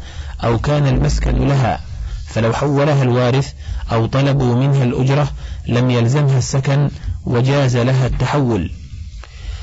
أو 0.44 0.58
كان 0.58 0.86
المسكن 0.86 1.48
لها. 1.48 1.80
فلو 2.26 2.52
حولها 2.52 3.02
الوارث 3.02 3.52
أو 3.92 4.06
طلبوا 4.06 4.56
منها 4.56 4.84
الأجرة 4.84 5.28
لم 5.66 5.90
يلزمها 5.90 6.38
السكن 6.38 6.90
وجاز 7.24 7.76
لها 7.76 8.06
التحول. 8.06 8.70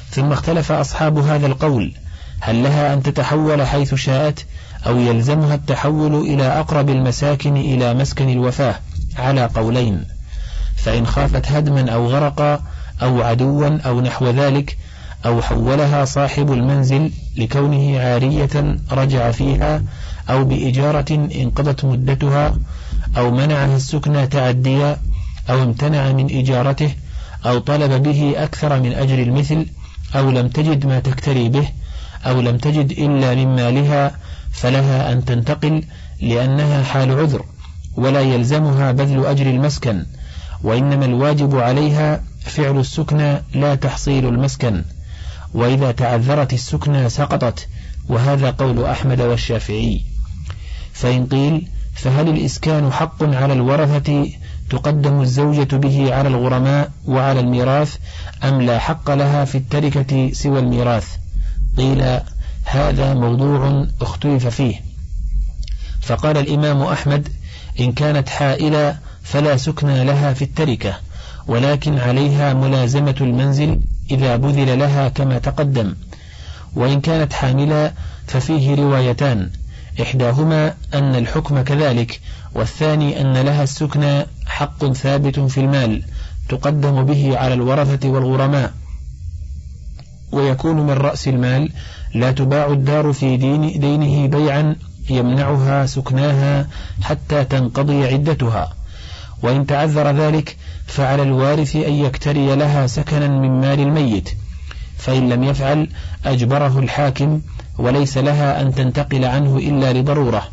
ثم 0.10 0.32
اختلف 0.32 0.72
أصحاب 0.72 1.18
هذا 1.18 1.48
القول 1.48 1.94
هل 2.40 2.64
لها 2.64 2.94
أن 2.94 3.04
تتحول 3.04 3.68
حيث 3.68 3.96
شاءت 3.96 4.46
أو 4.88 5.00
يلزمها 5.00 5.56
التحول 5.56 6.16
إلى 6.16 6.44
أقرب 6.44 6.90
المساكن 6.90 7.58
إلى 7.58 7.94
مسكن 7.94 8.30
الوفاة؟ 8.30 8.80
على 9.18 9.46
قولين 9.46 10.06
فإن 10.76 11.08
خافت 11.08 11.52
هدما 11.52 11.92
أو 11.92 12.08
غرقا 12.08 12.64
أو 13.02 13.22
عدوا 13.22 13.78
أو 13.86 14.02
نحو 14.02 14.30
ذلك 14.30 14.78
أو 15.26 15.42
حولها 15.42 16.06
صاحب 16.06 16.52
المنزل 16.54 17.12
لكونه 17.38 18.00
عارية 18.00 18.78
رجع 18.92 19.32
فيها 19.32 19.84
أو 20.30 20.44
بإجارة 20.44 21.30
انقضت 21.42 21.86
مدتها 21.86 22.56
أو 23.18 23.32
منعها 23.32 23.76
السكنى 23.76 24.28
تعديا 24.28 24.98
أو 25.50 25.64
امتنع 25.64 26.12
من 26.12 26.40
إجارته 26.40 26.92
أو 27.46 27.60
طلب 27.60 28.04
به 28.04 28.34
أكثر 28.38 28.80
من 28.80 28.94
أجر 28.94 29.22
المثل 29.22 29.66
أو 30.16 30.32
لم 30.32 30.48
تجد 30.48 30.86
ما 30.86 31.00
تكتري 31.00 31.50
به 31.50 31.68
أو 32.26 32.42
لم 32.42 32.58
تجد 32.58 32.92
إلا 32.92 33.36
من 33.36 33.56
مالها 33.56 34.12
فلها 34.52 35.12
أن 35.12 35.26
تنتقل 35.26 35.84
لأنها 36.22 36.84
حال 36.84 37.20
عذر. 37.20 37.46
ولا 37.96 38.22
يلزمها 38.22 38.92
بذل 38.92 39.26
أجر 39.26 39.46
المسكن 39.50 40.06
وإنما 40.64 41.06
الواجب 41.06 41.56
عليها 41.56 42.24
فعل 42.42 42.80
السكنى 42.80 43.42
لا 43.54 43.76
تحصيل 43.76 44.28
المسكن 44.28 44.84
وإذا 45.54 45.92
تعذرت 45.92 46.54
السكنى 46.54 47.10
سقطت 47.10 47.68
وهذا 48.10 48.52
قول 48.52 48.86
أحمد 48.86 49.22
والشافعي. 49.22 50.02
فإن 50.94 51.26
قيل 51.26 51.68
فهل 51.94 52.30
الإسكان 52.30 52.92
حق 52.92 53.24
على 53.24 53.54
الورثة 53.54 54.30
تقدم 54.70 55.22
الزوجة 55.22 55.76
به 55.76 56.14
على 56.14 56.30
الغرماء 56.30 56.92
وعلى 57.08 57.40
الميراث 57.40 57.96
أم 58.44 58.62
لا 58.62 58.80
حق 58.80 59.12
لها 59.12 59.46
في 59.46 59.58
التركة 59.58 60.34
سوى 60.34 60.60
الميراث؟ 60.60 61.08
قيل 61.78 62.20
هذا 62.66 63.14
موضوع 63.14 63.88
اختلف 64.02 64.48
فيه. 64.48 64.82
فقال 66.02 66.38
الإمام 66.38 66.82
أحمد 66.82 67.30
إن 67.80 67.92
كانت 67.92 68.30
حائلة 68.30 68.98
فلا 69.24 69.58
سكن 69.58 69.88
لها 69.88 70.34
في 70.34 70.42
التركة 70.42 70.96
ولكن 71.48 72.00
عليها 72.00 72.54
ملازمة 72.54 73.16
المنزل 73.22 73.80
إذا 74.12 74.36
بذل 74.36 74.80
لها 74.80 75.10
كما 75.10 75.38
تقدم. 75.38 75.96
وإن 76.76 77.02
كانت 77.02 77.34
حاملة 77.34 77.94
ففيه 78.28 78.76
روايتان 78.76 79.50
إحداهما 80.02 80.74
أن 80.94 81.16
الحكم 81.16 81.62
كذلك 81.62 82.20
والثاني 82.56 83.22
أن 83.22 83.38
لها 83.38 83.64
السكنى 83.64 84.26
حق 84.46 84.94
ثابت 84.94 85.40
في 85.40 85.58
المال 85.60 86.04
تقدم 86.50 87.04
به 87.04 87.38
على 87.38 87.54
الورثة 87.54 88.10
والغرماء. 88.10 88.74
ويكون 90.32 90.76
من 90.76 90.92
رأس 90.94 91.28
المال 91.28 91.70
لا 92.14 92.32
تباع 92.32 92.66
الدار 92.66 93.14
في 93.14 93.38
دين 93.38 93.80
دينه 93.80 94.28
بيعا 94.28 94.76
يمنعها 95.12 95.86
سكناها 95.86 96.68
حتى 97.02 97.44
تنقضي 97.44 98.08
عدتها. 98.08 98.74
وإن 99.44 99.66
تعذر 99.66 100.12
ذلك 100.12 100.58
فعلى 100.88 101.24
الوارث 101.24 101.76
أن 101.76 101.94
يكتري 101.94 102.56
لها 102.56 102.88
سكنا 102.88 103.28
من 103.28 103.62
مال 103.62 103.80
الميت. 103.80 104.30
فإن 104.98 105.30
لم 105.30 105.44
يفعل 105.44 105.90
أجبره 106.26 106.80
الحاكم 106.80 107.42
وليس 107.78 108.18
لها 108.18 108.62
أن 108.62 108.76
تنتقل 108.76 109.26
عنه 109.26 109.58
إلا 109.58 109.94
لضرورة. 109.94 110.48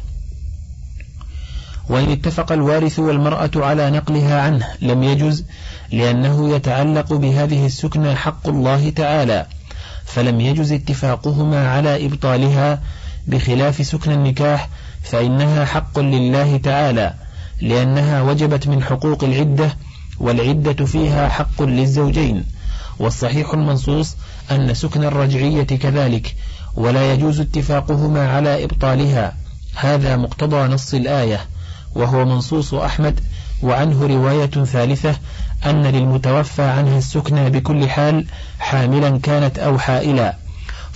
وإن 1.88 2.10
اتفق 2.12 2.52
الوارث 2.52 2.98
والمرأة 2.98 3.50
على 3.56 3.90
نقلها 3.90 4.40
عنه 4.40 4.66
لم 4.80 5.02
يجز 5.02 5.44
لأنه 5.92 6.54
يتعلق 6.54 7.12
بهذه 7.12 7.66
السكنى 7.66 8.14
حق 8.14 8.48
الله 8.48 8.90
تعالى. 8.90 9.46
فلم 10.04 10.40
يجز 10.40 10.72
اتفاقهما 10.72 11.68
على 11.68 12.06
إبطالها 12.06 12.82
بخلاف 13.28 13.86
سكن 13.86 14.12
النكاح 14.12 14.68
فإنها 15.02 15.64
حق 15.64 15.98
لله 15.98 16.56
تعالى 16.56 17.14
لأنها 17.60 18.22
وجبت 18.22 18.68
من 18.68 18.82
حقوق 18.82 19.24
العدة 19.24 19.76
والعدة 20.20 20.84
فيها 20.84 21.28
حق 21.28 21.62
للزوجين. 21.62 22.44
والصحيح 22.98 23.54
المنصوص 23.54 24.16
أن 24.50 24.74
سكن 24.74 25.04
الرجعية 25.04 25.62
كذلك 25.62 26.34
ولا 26.76 27.12
يجوز 27.12 27.40
اتفاقهما 27.40 28.28
على 28.28 28.64
إبطالها. 28.64 29.36
هذا 29.74 30.16
مقتضى 30.16 30.74
نص 30.74 30.94
الآية. 30.94 31.40
وهو 31.94 32.24
منصوص 32.24 32.74
أحمد 32.74 33.20
وعنه 33.62 34.06
رواية 34.06 34.64
ثالثة 34.64 35.16
أن 35.66 35.86
للمتوفى 35.86 36.62
عنها 36.62 36.98
السكنى 36.98 37.50
بكل 37.50 37.88
حال 37.88 38.26
حاملا 38.58 39.18
كانت 39.18 39.58
أو 39.58 39.78
حائلا. 39.78 40.36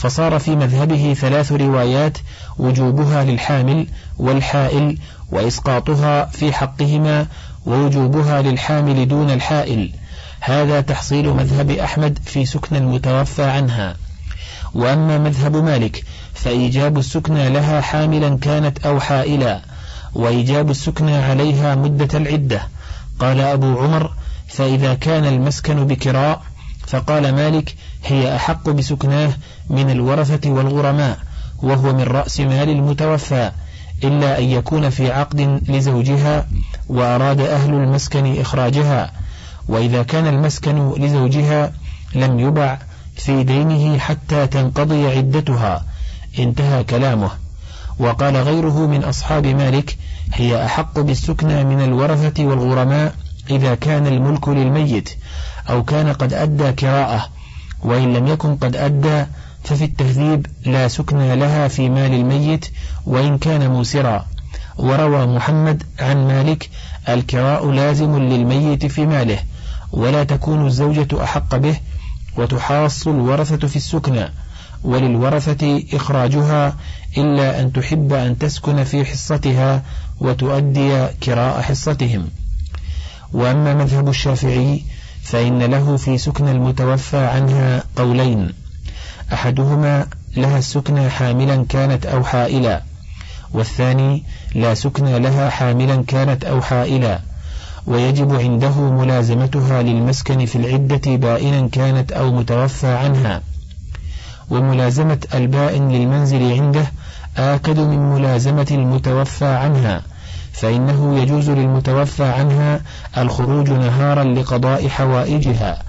فصار 0.03 0.39
في 0.39 0.57
مذهبه 0.57 1.15
ثلاث 1.21 1.53
روايات 1.53 2.19
وجوبها 2.59 3.25
للحامل 3.25 3.87
والحائل 4.19 4.99
وإسقاطها 5.31 6.25
في 6.25 6.53
حقهما 6.53 7.27
ووجوبها 7.67 8.43
للحامل 8.43 9.09
دون 9.09 9.31
الحائل. 9.31 9.93
هذا 10.41 10.81
تحصيل 10.81 11.29
مذهب 11.29 11.71
أحمد 11.71 12.19
في 12.25 12.47
سكن 12.47 12.77
المتوفى 12.77 13.43
عنها. 13.43 13.97
وأما 14.75 15.19
مذهب 15.19 15.57
مالك 15.57 16.05
فإيجاب 16.35 16.99
السكنى 16.99 17.49
لها 17.49 17.81
حاملا 17.81 18.39
كانت 18.39 18.87
أو 18.87 19.01
حائلا 19.01 19.61
وإيجاب 20.15 20.71
السكنى 20.71 21.17
عليها 21.17 21.75
مدة 21.75 22.19
العدة. 22.19 22.63
قال 23.19 23.41
أبو 23.41 23.79
عمر 23.79 24.13
فإذا 24.49 24.95
كان 24.95 25.25
المسكن 25.25 25.87
بكراء 25.87 26.43
فقال 26.93 27.35
مالك 27.35 27.75
هي 28.05 28.37
أحق 28.37 28.71
بسكناه 28.71 29.33
من 29.71 29.91
الورثة 29.91 30.51
والغرماء 30.51 31.19
وهو 31.63 31.93
من 31.93 32.03
رأس 32.03 32.41
مال 32.41 32.71
المتوفى 32.71 33.53
إلا 34.05 34.39
أن 34.39 34.45
يكون 34.45 34.91
في 34.91 35.13
عقد 35.13 35.61
لزوجها 35.69 36.47
وأراد 36.89 37.41
أهل 37.41 37.75
المسكن 37.75 38.41
إخراجها 38.41 39.13
وإذا 39.69 40.03
كان 40.03 40.27
المسكن 40.27 40.93
لزوجها 40.99 41.73
لم 42.15 42.41
يبع 42.41 42.79
في 43.17 43.45
دينه 43.45 43.99
حتى 43.99 44.47
تنقضي 44.47 45.07
عدتها 45.07 45.85
انتهى 46.39 46.85
كلامه. 46.85 47.31
وقال 47.99 48.37
غيره 48.37 48.87
من 48.87 49.05
أصحاب 49.05 49.47
مالك 49.47 49.97
هي 50.33 50.65
أحق 50.65 51.01
بالسكنى 51.01 51.65
من 51.65 51.81
الورثة 51.81 52.45
والغرماء 52.45 53.15
إذا 53.51 53.75
كان 53.75 54.07
الملك 54.07 54.49
للميت 54.49 55.11
أو 55.71 55.85
كان 55.85 56.13
قد 56.13 56.33
أدى 56.33 56.73
كراءه 56.73 57.29
وإن 57.83 58.13
لم 58.13 58.27
يكن 58.27 58.57
قد 58.57 58.77
أدى 58.77 59.25
ففي 59.65 59.85
التهذيب 59.85 60.47
لا 60.67 60.89
سكن 60.89 61.33
لها 61.33 61.69
في 61.69 61.89
مال 61.89 62.15
الميت 62.15 62.67
وإن 63.07 63.39
كان 63.39 63.71
موسرا. 63.71 64.27
وروى 64.79 65.27
محمد 65.27 65.83
عن 66.01 66.29
مالك 66.29 66.71
الكراء 67.09 67.71
لازم 67.71 68.19
للميت 68.19 68.87
في 68.87 69.07
ماله 69.07 69.39
ولا 69.93 70.25
تكون 70.25 70.67
الزوجة 70.67 71.23
أحق 71.23 71.57
به 71.57 71.77
وتحاص 72.37 73.07
الورثة 73.07 73.69
في 73.69 73.77
السكنى 73.77 74.29
وللورثة 74.85 75.83
إخراجها 75.93 76.77
إلا 77.17 77.61
أن 77.61 77.73
تحب 77.73 78.13
أن 78.13 78.39
تسكن 78.39 78.85
في 78.85 79.05
حصتها 79.05 79.83
وتؤدي 80.21 81.07
كراء 81.07 81.61
حصتهم. 81.63 82.29
وأما 83.33 83.75
مذهب 83.75 84.09
الشافعي 84.09 84.83
فإن 85.23 85.63
له 85.63 85.97
في 85.97 86.19
سكن 86.19 86.49
المتوفى 86.49 87.17
عنها 87.17 87.85
قولين. 87.97 88.53
أحدهما 89.33 90.07
لها 90.37 90.59
السكنى 90.59 91.11
حاملا 91.11 91.67
كانت 91.69 92.07
أو 92.07 92.25
حائلا 92.25 92.83
والثاني 93.53 94.23
لا 94.55 94.75
سكنى 94.75 95.19
لها 95.19 95.51
حاملا 95.51 96.05
كانت 96.07 96.45
أو 96.45 96.61
حائلا 96.61 97.21
ويجب 97.87 98.35
عنده 98.35 98.81
ملازمتها 98.81 99.83
للمسكن 99.83 100.47
في 100.47 100.57
العدة 100.57 101.17
بائنا 101.17 101.69
كانت 101.69 102.13
أو 102.13 102.33
متوفى 102.33 102.87
عنها. 102.87 103.43
وملازمة 104.51 105.19
البائن 105.35 105.89
للمنزل 105.89 106.53
عنده 106.53 106.93
آكد 107.37 107.79
من 107.79 107.99
ملازمة 107.99 108.67
المتوفى 108.71 109.45
عنها. 109.45 110.03
فإنه 110.53 111.19
يجوز 111.19 111.51
للمتوفى 111.51 112.25
عنها 112.25 112.81
الخروج 113.19 113.71
نهارا 113.71 114.25
لقضاء 114.25 114.89
حوائجها 114.89 115.83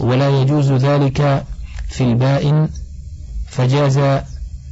ولا 0.00 0.40
يجوز 0.40 0.72
ذلك 0.72 1.44
في 1.88 2.04
البائن 2.04 2.68
فجاز 3.48 3.98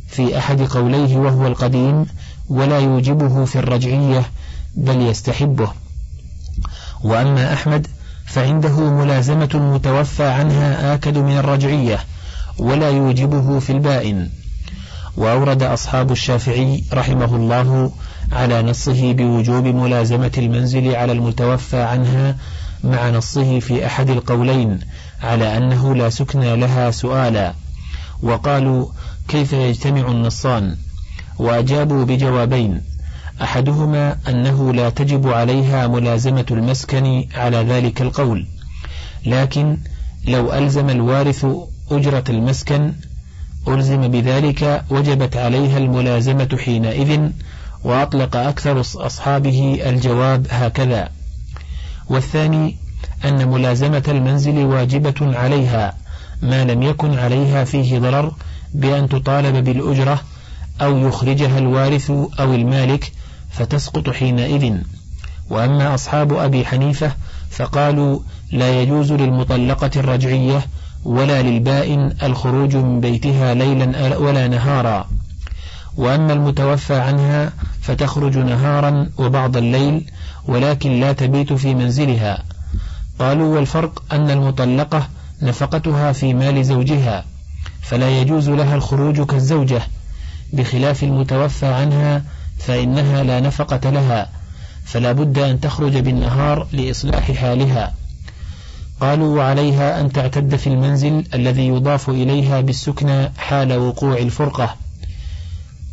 في 0.08 0.38
أحد 0.38 0.62
قوليه 0.62 1.16
وهو 1.16 1.46
القديم 1.46 2.06
ولا 2.48 2.78
يوجبه 2.78 3.44
في 3.44 3.58
الرجعية 3.58 4.24
بل 4.74 5.00
يستحبه. 5.00 5.72
وأما 7.04 7.52
أحمد 7.52 7.86
فعنده 8.26 8.80
ملازمة 8.80 9.48
المتوفى 9.54 10.24
عنها 10.24 10.94
آكد 10.94 11.18
من 11.18 11.38
الرجعية 11.38 11.98
ولا 12.58 12.90
يوجبه 12.90 13.58
في 13.58 13.72
البائن 13.72 14.30
وأورد 15.16 15.62
أصحاب 15.62 16.12
الشافعي 16.12 16.84
رحمه 16.92 17.36
الله 17.36 17.92
على 18.32 18.62
نصه 18.62 19.12
بوجوب 19.12 19.64
ملازمة 19.66 20.32
المنزل 20.38 20.94
على 20.96 21.12
المتوفى 21.12 21.82
عنها 21.82 22.36
مع 22.84 23.10
نصه 23.10 23.60
في 23.60 23.86
أحد 23.86 24.10
القولين 24.10 24.78
على 25.22 25.56
أنه 25.56 25.94
لا 25.94 26.10
سكن 26.10 26.40
لها 26.40 26.90
سؤالا. 26.90 27.54
وقالوا 28.22 28.86
كيف 29.28 29.52
يجتمع 29.52 30.10
النصان؟ 30.10 30.76
وأجابوا 31.38 32.04
بجوابين 32.04 32.82
أحدهما 33.42 34.16
أنه 34.28 34.72
لا 34.72 34.90
تجب 34.90 35.28
عليها 35.28 35.86
ملازمة 35.86 36.46
المسكن 36.50 37.24
على 37.34 37.56
ذلك 37.56 38.02
القول 38.02 38.46
لكن 39.26 39.78
لو 40.28 40.52
ألزم 40.52 40.90
الوارث 40.90 41.46
أجرة 41.90 42.24
المسكن 42.28 42.92
ألزم 43.68 44.08
بذلك 44.08 44.84
وجبت 44.90 45.36
عليها 45.36 45.78
الملازمة 45.78 46.58
حينئذ 46.64 47.30
وأطلق 47.84 48.36
أكثر 48.36 48.80
أصحابه 48.80 49.80
الجواب 49.86 50.46
هكذا. 50.50 51.08
والثاني 52.08 52.76
أن 53.24 53.48
ملازمة 53.48 54.02
المنزل 54.08 54.58
واجبة 54.64 55.14
عليها 55.38 55.94
ما 56.42 56.64
لم 56.64 56.82
يكن 56.82 57.18
عليها 57.18 57.64
فيه 57.64 57.98
ضرر 57.98 58.32
بأن 58.74 59.08
تطالب 59.08 59.64
بالأجرة 59.64 60.20
أو 60.80 61.08
يخرجها 61.08 61.58
الوارث 61.58 62.10
أو 62.10 62.54
المالك 62.54 63.12
فتسقط 63.50 64.10
حينئذ. 64.10 64.74
وأما 65.50 65.94
أصحاب 65.94 66.32
أبي 66.32 66.66
حنيفة 66.66 67.12
فقالوا 67.50 68.20
لا 68.52 68.82
يجوز 68.82 69.12
للمطلقة 69.12 69.90
الرجعية 69.96 70.66
ولا 71.04 71.42
للبائن 71.42 72.14
الخروج 72.22 72.76
من 72.76 73.00
بيتها 73.00 73.54
ليلا 73.54 74.16
ولا 74.16 74.48
نهارا. 74.48 75.08
وأما 75.98 76.32
المتوفى 76.32 76.94
عنها 76.94 77.52
فتخرج 77.80 78.38
نهارا 78.38 79.10
وبعض 79.18 79.56
الليل 79.56 80.10
ولكن 80.46 81.00
لا 81.00 81.12
تبيت 81.12 81.52
في 81.52 81.74
منزلها. 81.74 82.44
قالوا 83.18 83.54
والفرق 83.54 84.02
أن 84.12 84.30
المطلقة 84.30 85.08
نفقتها 85.42 86.12
في 86.12 86.34
مال 86.34 86.64
زوجها 86.64 87.24
فلا 87.82 88.20
يجوز 88.20 88.48
لها 88.50 88.74
الخروج 88.74 89.20
كالزوجة. 89.22 89.82
بخلاف 90.52 91.02
المتوفى 91.02 91.66
عنها 91.66 92.22
فإنها 92.58 93.22
لا 93.22 93.40
نفقة 93.40 93.90
لها 93.90 94.28
فلا 94.84 95.12
بد 95.12 95.38
أن 95.38 95.60
تخرج 95.60 95.96
بالنهار 95.96 96.66
لإصلاح 96.72 97.32
حالها. 97.32 97.94
قالوا 99.00 99.38
وعليها 99.38 100.00
أن 100.00 100.12
تعتد 100.12 100.56
في 100.56 100.66
المنزل 100.66 101.24
الذي 101.34 101.68
يضاف 101.68 102.10
إليها 102.10 102.60
بالسكنى 102.60 103.32
حال 103.38 103.72
وقوع 103.76 104.16
الفرقة. 104.18 104.76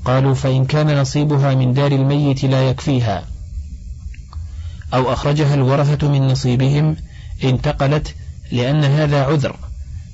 قالوا 0.05 0.33
فإن 0.33 0.65
كان 0.65 1.01
نصيبها 1.01 1.55
من 1.55 1.73
دار 1.73 1.91
الميت 1.91 2.43
لا 2.43 2.69
يكفيها. 2.69 3.23
أو 4.93 5.13
أخرجها 5.13 5.53
الورثة 5.53 6.09
من 6.09 6.27
نصيبهم 6.27 6.95
انتقلت 7.43 8.15
لأن 8.51 8.83
هذا 8.83 9.23
عذر 9.23 9.55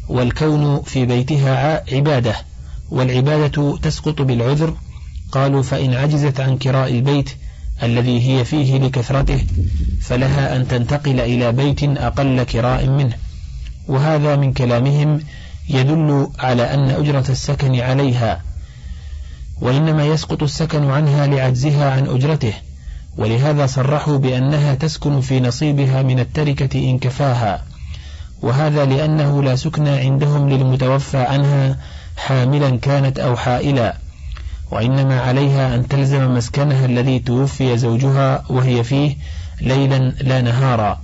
والكون 0.10 0.82
في 0.82 1.06
بيتها 1.06 1.84
عبادة 1.94 2.36
والعبادة 2.90 3.78
تسقط 3.78 4.22
بالعذر. 4.22 4.76
قالوا 5.32 5.64
فإن 5.64 5.94
عجزت 5.94 6.40
عن 6.40 6.58
كراء 6.58 6.92
البيت 6.92 7.30
الذي 7.84 8.30
هي 8.30 8.46
فيه 8.46 8.78
لكثرته 8.78 9.46
فلها 10.02 10.56
أن 10.56 10.68
تنتقل 10.68 11.20
إلى 11.20 11.52
بيت 11.52 11.84
أقل 11.84 12.44
كراء 12.44 12.88
منه. 12.88 13.14
وهذا 13.88 14.36
من 14.36 14.54
كلامهم 14.54 15.24
يدل 15.70 16.28
على 16.40 16.74
أن 16.74 16.90
أجرة 16.90 17.26
السكن 17.30 17.80
عليها. 17.80 18.51
وإنما 19.62 20.06
يسقط 20.06 20.44
السكن 20.44 20.90
عنها 20.90 21.28
لعجزها 21.28 21.92
عن 21.92 22.08
أجرته 22.08 22.54
ولهذا 23.18 23.66
صرحوا 23.66 24.18
بأنها 24.18 24.76
تسكن 24.76 25.22
في 25.22 25.40
نصيبها 25.40 26.02
من 26.02 26.20
التركة 26.20 26.90
إن 26.90 27.00
كفاها 27.00 27.64
وهذا 28.42 28.86
لأنه 28.86 29.44
لا 29.44 29.56
سكن 29.56 29.88
عندهم 29.88 30.50
للمتوفى 30.50 31.18
عنها 31.18 31.78
حاملا 32.18 32.78
كانت 32.78 33.20
أو 33.20 33.36
حائلا 33.36 33.98
وإنما 34.72 35.20
عليها 35.22 35.76
أن 35.76 35.88
تلزم 35.88 36.34
مسكنها 36.34 36.86
الذي 36.86 37.20
توفي 37.20 37.78
زوجها 37.78 38.44
وهي 38.50 38.84
فيه 38.84 39.16
ليلا 39.62 39.98
لا 40.22 40.42
نهارا 40.42 41.02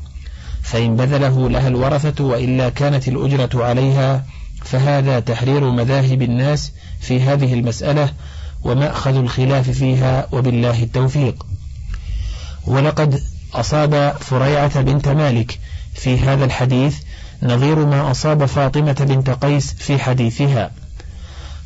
فإن 0.63 0.96
بذله 0.96 1.50
لها 1.50 1.67
الورثة 1.67 2.24
وإلا 2.24 2.70
كانت 2.70 3.08
الأجرة 3.08 3.65
عليها 3.65 4.26
فهذا 4.63 5.20
تحرير 5.20 5.72
مذاهب 5.72 6.22
الناس 6.22 6.72
في 7.00 7.22
هذه 7.22 7.54
المسألة 7.54 8.10
ومأخذ 8.63 9.15
الخلاف 9.15 9.70
فيها 9.70 10.28
وبالله 10.32 10.84
التوفيق. 10.84 11.46
ولقد 12.65 13.22
أصاب 13.54 14.15
فريعة 14.20 14.82
بنت 14.82 15.08
مالك 15.08 15.60
في 15.93 16.20
هذا 16.20 16.46
الحديث 16.46 16.98
نظير 17.43 17.86
ما 17.86 18.12
أصاب 18.12 18.46
فاطمة 18.46 19.06
بنت 19.10 19.30
قيس 19.30 19.74
في 19.74 20.00
حديثها. 20.00 20.72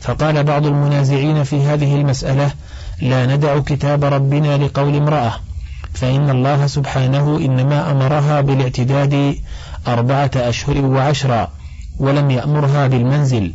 فقال 0.02 0.44
بعض 0.44 0.66
المنازعين 0.66 1.44
في 1.44 1.62
هذه 1.62 1.96
المسألة 1.96 2.52
لا 3.02 3.26
ندع 3.36 3.60
كتاب 3.60 4.04
ربنا 4.04 4.58
لقول 4.58 4.96
امرأة 4.96 5.34
فإن 5.94 6.30
الله 6.30 6.68
سبحانه 6.68 7.38
إنما 7.38 7.92
أمرها 7.92 8.42
بالاعتداد 8.42 9.36
أربعة 9.88 10.32
أشهر 10.36 10.86
وعشرا 10.86 11.52
ولم 12.00 12.32
يأمرها 12.32 12.88
بالمنزل 12.88 13.54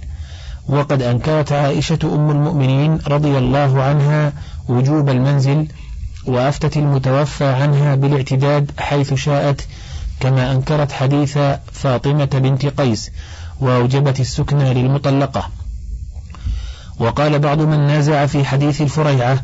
وقد 0.69 1.03
أنكرت 1.03 1.53
عائشة 1.53 1.99
أم 2.05 2.31
المؤمنين 2.31 2.99
رضي 3.09 3.39
الله 3.39 3.83
عنها 3.83 4.33
وجوب 4.69 5.09
المنزل 5.09 5.67
وأفتت 6.27 6.77
المتوفى 6.77 7.45
عنها 7.45 7.95
بالاعتداد 7.95 8.71
حيث 8.79 9.15
شاءت 9.15 9.67
كما 10.21 10.53
أنكرت 10.53 10.93
حديث 10.93 11.39
فاطمة 11.73 12.25
بنت 12.25 12.67
قيس 12.67 13.11
وأوجبت 13.61 14.21
السكن 14.21 14.59
للمطلقة. 14.59 15.49
وقال 16.99 17.39
بعض 17.39 17.61
من 17.61 17.87
نازع 17.87 18.27
في 18.27 18.45
حديث 18.45 18.83
الفريعة 18.83 19.41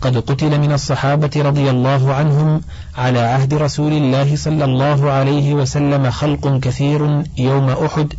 قد 0.00 0.16
قتل 0.16 0.60
من 0.60 0.72
الصحابة 0.72 1.30
رضي 1.36 1.70
الله 1.70 2.14
عنهم 2.14 2.60
على 2.98 3.18
عهد 3.18 3.54
رسول 3.54 3.92
الله 3.92 4.36
صلى 4.36 4.64
الله 4.64 5.10
عليه 5.10 5.54
وسلم 5.54 6.10
خلق 6.10 6.58
كثير 6.58 7.24
يوم 7.38 7.70
أحد 7.70 8.14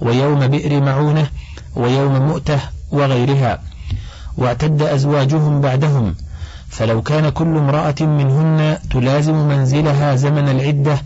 ويوم 0.00 0.46
بئر 0.46 0.80
معونة 0.80 1.26
ويوم 1.76 2.26
مؤتة 2.26 2.58
وغيرها 2.90 3.60
واعتد 4.36 4.82
أزواجهم 4.82 5.60
بعدهم 5.60 6.14
فلو 6.68 7.02
كان 7.02 7.28
كل 7.28 7.56
امرأة 7.56 7.94
منهن 8.00 8.78
تلازم 8.90 9.34
منزلها 9.34 10.16
زمن 10.16 10.48
العدة 10.48 10.98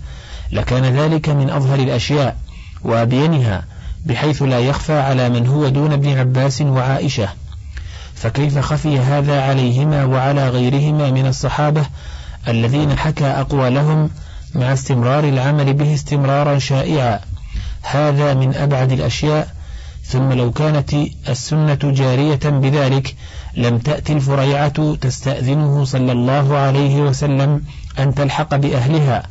لكان 0.53 0.85
ذلك 0.85 1.29
من 1.29 1.51
أظهر 1.51 1.79
الأشياء 1.79 2.37
وأبينها 2.85 3.65
بحيث 4.07 4.43
لا 4.43 4.59
يخفى 4.59 4.99
على 4.99 5.29
من 5.29 5.47
هو 5.47 5.69
دون 5.69 5.93
ابن 5.93 6.19
عباس 6.19 6.63
وعائشة. 6.63 7.29
فكيف 8.15 8.59
خفي 8.59 8.99
هذا 8.99 9.43
عليهما 9.43 10.05
وعلى 10.05 10.49
غيرهما 10.49 11.11
من 11.11 11.27
الصحابة 11.27 11.87
الذين 12.49 12.99
حكى 12.99 13.27
أقوالهم 13.27 14.11
مع 14.55 14.73
استمرار 14.73 15.25
العمل 15.25 15.75
به 15.75 15.95
استمرارا 15.95 16.59
شائعا؟ 16.59 17.21
هذا 17.83 18.35
من 18.35 18.55
أبعد 18.55 18.93
الأشياء 18.93 19.49
ثم 20.09 20.33
لو 20.33 20.51
كانت 20.51 20.95
السنة 21.29 21.79
جارية 21.83 22.41
بذلك 22.45 23.15
لم 23.57 23.79
تأتي 23.79 24.13
الفريعة 24.13 24.95
تستأذنه 24.95 25.85
صلى 25.85 26.13
الله 26.13 26.57
عليه 26.57 27.03
وسلم 27.03 27.63
أن 27.99 28.15
تلحق 28.15 28.57
بأهلها 28.57 29.23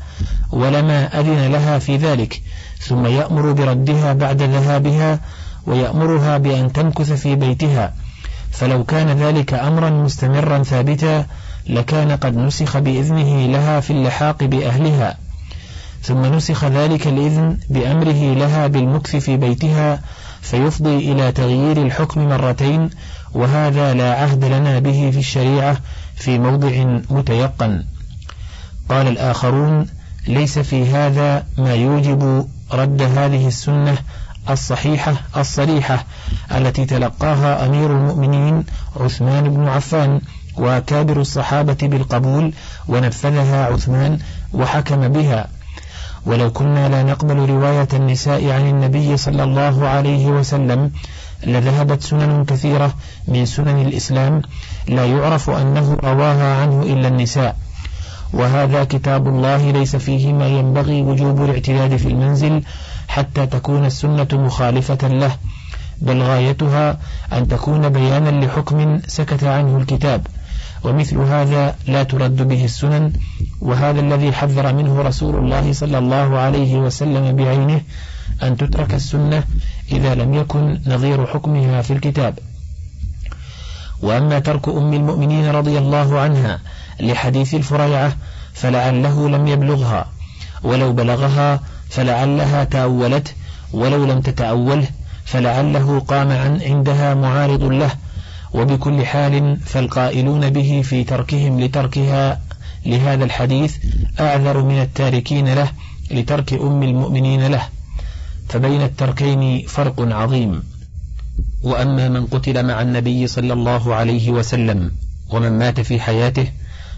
ولما 0.51 1.19
أذن 1.19 1.51
لها 1.51 1.79
في 1.79 1.97
ذلك. 1.97 2.41
ثم 2.79 3.05
يأمر 3.05 3.51
بردها 3.51 4.13
بعد 4.13 4.41
ذهابها 4.41 5.19
ويأمرها 5.65 6.37
بأن 6.37 6.73
تمكث 6.73 7.11
في 7.11 7.35
بيتها. 7.35 7.93
فلو 8.51 8.83
كان 8.83 9.07
ذلك 9.07 9.53
أمرا 9.53 9.89
مستمرا 9.89 10.63
ثابتا 10.63 11.25
لكان 11.69 12.11
قد 12.11 12.37
نسخ 12.37 12.77
بإذنه 12.77 13.45
لها 13.45 13.79
في 13.79 13.91
اللحاق 13.91 14.43
بأهلها. 14.43 15.17
ثم 16.01 16.25
نسخ 16.25 16.65
ذلك 16.65 17.07
الإذن 17.07 17.57
بأمره 17.69 18.33
لها 18.33 18.67
بالمكث 18.67 19.15
في 19.15 19.37
بيتها 19.37 20.01
فيفضي 20.51 21.12
إلى 21.12 21.31
تغيير 21.31 21.81
الحكم 21.86 22.29
مرتين 22.29 22.89
وهذا 23.33 23.93
لا 23.93 24.13
عهد 24.13 24.45
لنا 24.45 24.79
به 24.79 25.10
في 25.13 25.19
الشريعة 25.19 25.77
في 26.15 26.39
موضع 26.39 26.99
متيقن. 27.10 27.83
قال 28.89 29.07
الآخرون 29.07 29.88
ليس 30.27 30.60
في 30.60 30.86
هذا 30.86 31.45
ما 31.57 31.73
يوجب 31.73 32.47
رد 32.73 33.01
هذه 33.01 33.47
السنة 33.47 33.97
الصحيحة 34.49 35.13
الصريحة 35.38 36.05
التي 36.51 36.86
تلقاها 36.86 37.65
أمير 37.65 37.91
المؤمنين 37.91 38.63
عثمان 38.99 39.53
بن 39.53 39.67
عفان 39.67 40.21
وكابر 40.57 41.21
الصحابة 41.21 41.77
بالقبول 41.81 42.53
ونفذها 42.88 43.65
عثمان 43.65 44.19
وحكم 44.53 45.07
بها. 45.07 45.47
ولو 46.27 46.51
كنا 46.51 46.89
لا 46.89 47.03
نقبل 47.03 47.37
رواية 47.49 47.87
النساء 47.93 48.49
عن 48.49 48.67
النبي 48.69 49.17
صلى 49.17 49.43
الله 49.43 49.87
عليه 49.87 50.25
وسلم 50.27 50.91
لذهبت 51.43 52.01
سنن 52.03 52.45
كثيرة 52.45 52.93
من 53.27 53.45
سنن 53.45 53.81
الإسلام 53.87 54.41
لا 54.87 55.05
يعرف 55.05 55.49
أنه 55.49 55.97
رواها 56.03 56.61
عنه 56.61 56.81
إلا 56.83 57.07
النساء. 57.07 57.55
وهذا 58.33 58.83
كتاب 58.83 59.27
الله 59.27 59.71
ليس 59.71 59.95
فيه 59.95 60.33
ما 60.33 60.47
ينبغي 60.47 61.01
وجوب 61.01 61.43
الاعتداد 61.43 61.95
في 61.95 62.07
المنزل 62.07 62.63
حتى 63.07 63.45
تكون 63.45 63.85
السنة 63.85 64.27
مخالفة 64.33 65.07
له 65.07 65.31
بل 66.01 66.21
غايتها 66.21 66.97
أن 67.33 67.47
تكون 67.47 67.89
بيانا 67.89 68.45
لحكم 68.45 68.99
سكت 69.07 69.43
عنه 69.43 69.77
الكتاب. 69.77 70.27
ومثل 70.83 71.17
هذا 71.17 71.75
لا 71.87 72.03
ترد 72.03 72.47
به 72.47 72.65
السنن 72.65 73.13
وهذا 73.61 73.99
الذي 73.99 74.31
حذر 74.31 74.73
منه 74.73 75.01
رسول 75.01 75.35
الله 75.35 75.73
صلى 75.73 75.97
الله 75.97 76.37
عليه 76.37 76.75
وسلم 76.75 77.35
بعينه 77.35 77.81
أن 78.43 78.57
تترك 78.57 78.93
السنة 78.93 79.43
إذا 79.91 80.15
لم 80.15 80.33
يكن 80.33 80.81
نظير 80.87 81.25
حكمها 81.25 81.81
في 81.81 81.93
الكتاب. 81.93 82.39
وأما 84.01 84.39
ترك 84.39 84.69
أم 84.69 84.93
المؤمنين 84.93 85.49
رضي 85.49 85.77
الله 85.77 86.19
عنها 86.19 86.59
لحديث 86.99 87.55
الفريعة 87.55 88.15
فلعله 88.53 89.29
لم 89.29 89.47
يبلغها 89.47 90.07
ولو 90.63 90.93
بلغها 90.93 91.59
فلعلها 91.89 92.63
تأولته 92.63 93.31
ولو 93.73 94.05
لم 94.05 94.21
تتأوله 94.21 94.87
فلعله 95.25 95.99
قام 95.99 96.31
عن 96.31 96.61
عندها 96.61 97.13
معارض 97.13 97.63
له 97.63 97.91
وبكل 98.53 99.05
حال 99.05 99.57
فالقائلون 99.60 100.49
به 100.49 100.81
في 100.86 101.03
تركهم 101.03 101.60
لتركها 101.60 102.41
لهذا 102.86 103.23
الحديث 103.23 103.77
أعذر 104.19 104.62
من 104.62 104.81
التاركين 104.81 105.53
له 105.53 105.71
لترك 106.12 106.53
أم 106.53 106.83
المؤمنين 106.83 107.47
له. 107.47 107.62
فبين 108.49 108.81
التركين 108.81 109.67
فرق 109.67 109.95
عظيم. 109.99 110.63
وأما 111.63 112.10
من 112.10 112.25
قتل 112.25 112.65
مع 112.65 112.81
النبي 112.81 113.27
صلى 113.27 113.53
الله 113.53 113.95
عليه 113.95 114.31
وسلم 114.31 114.91
ومن 115.29 115.60
مات 115.60 115.79
في 115.79 115.99
حياته 115.99 116.47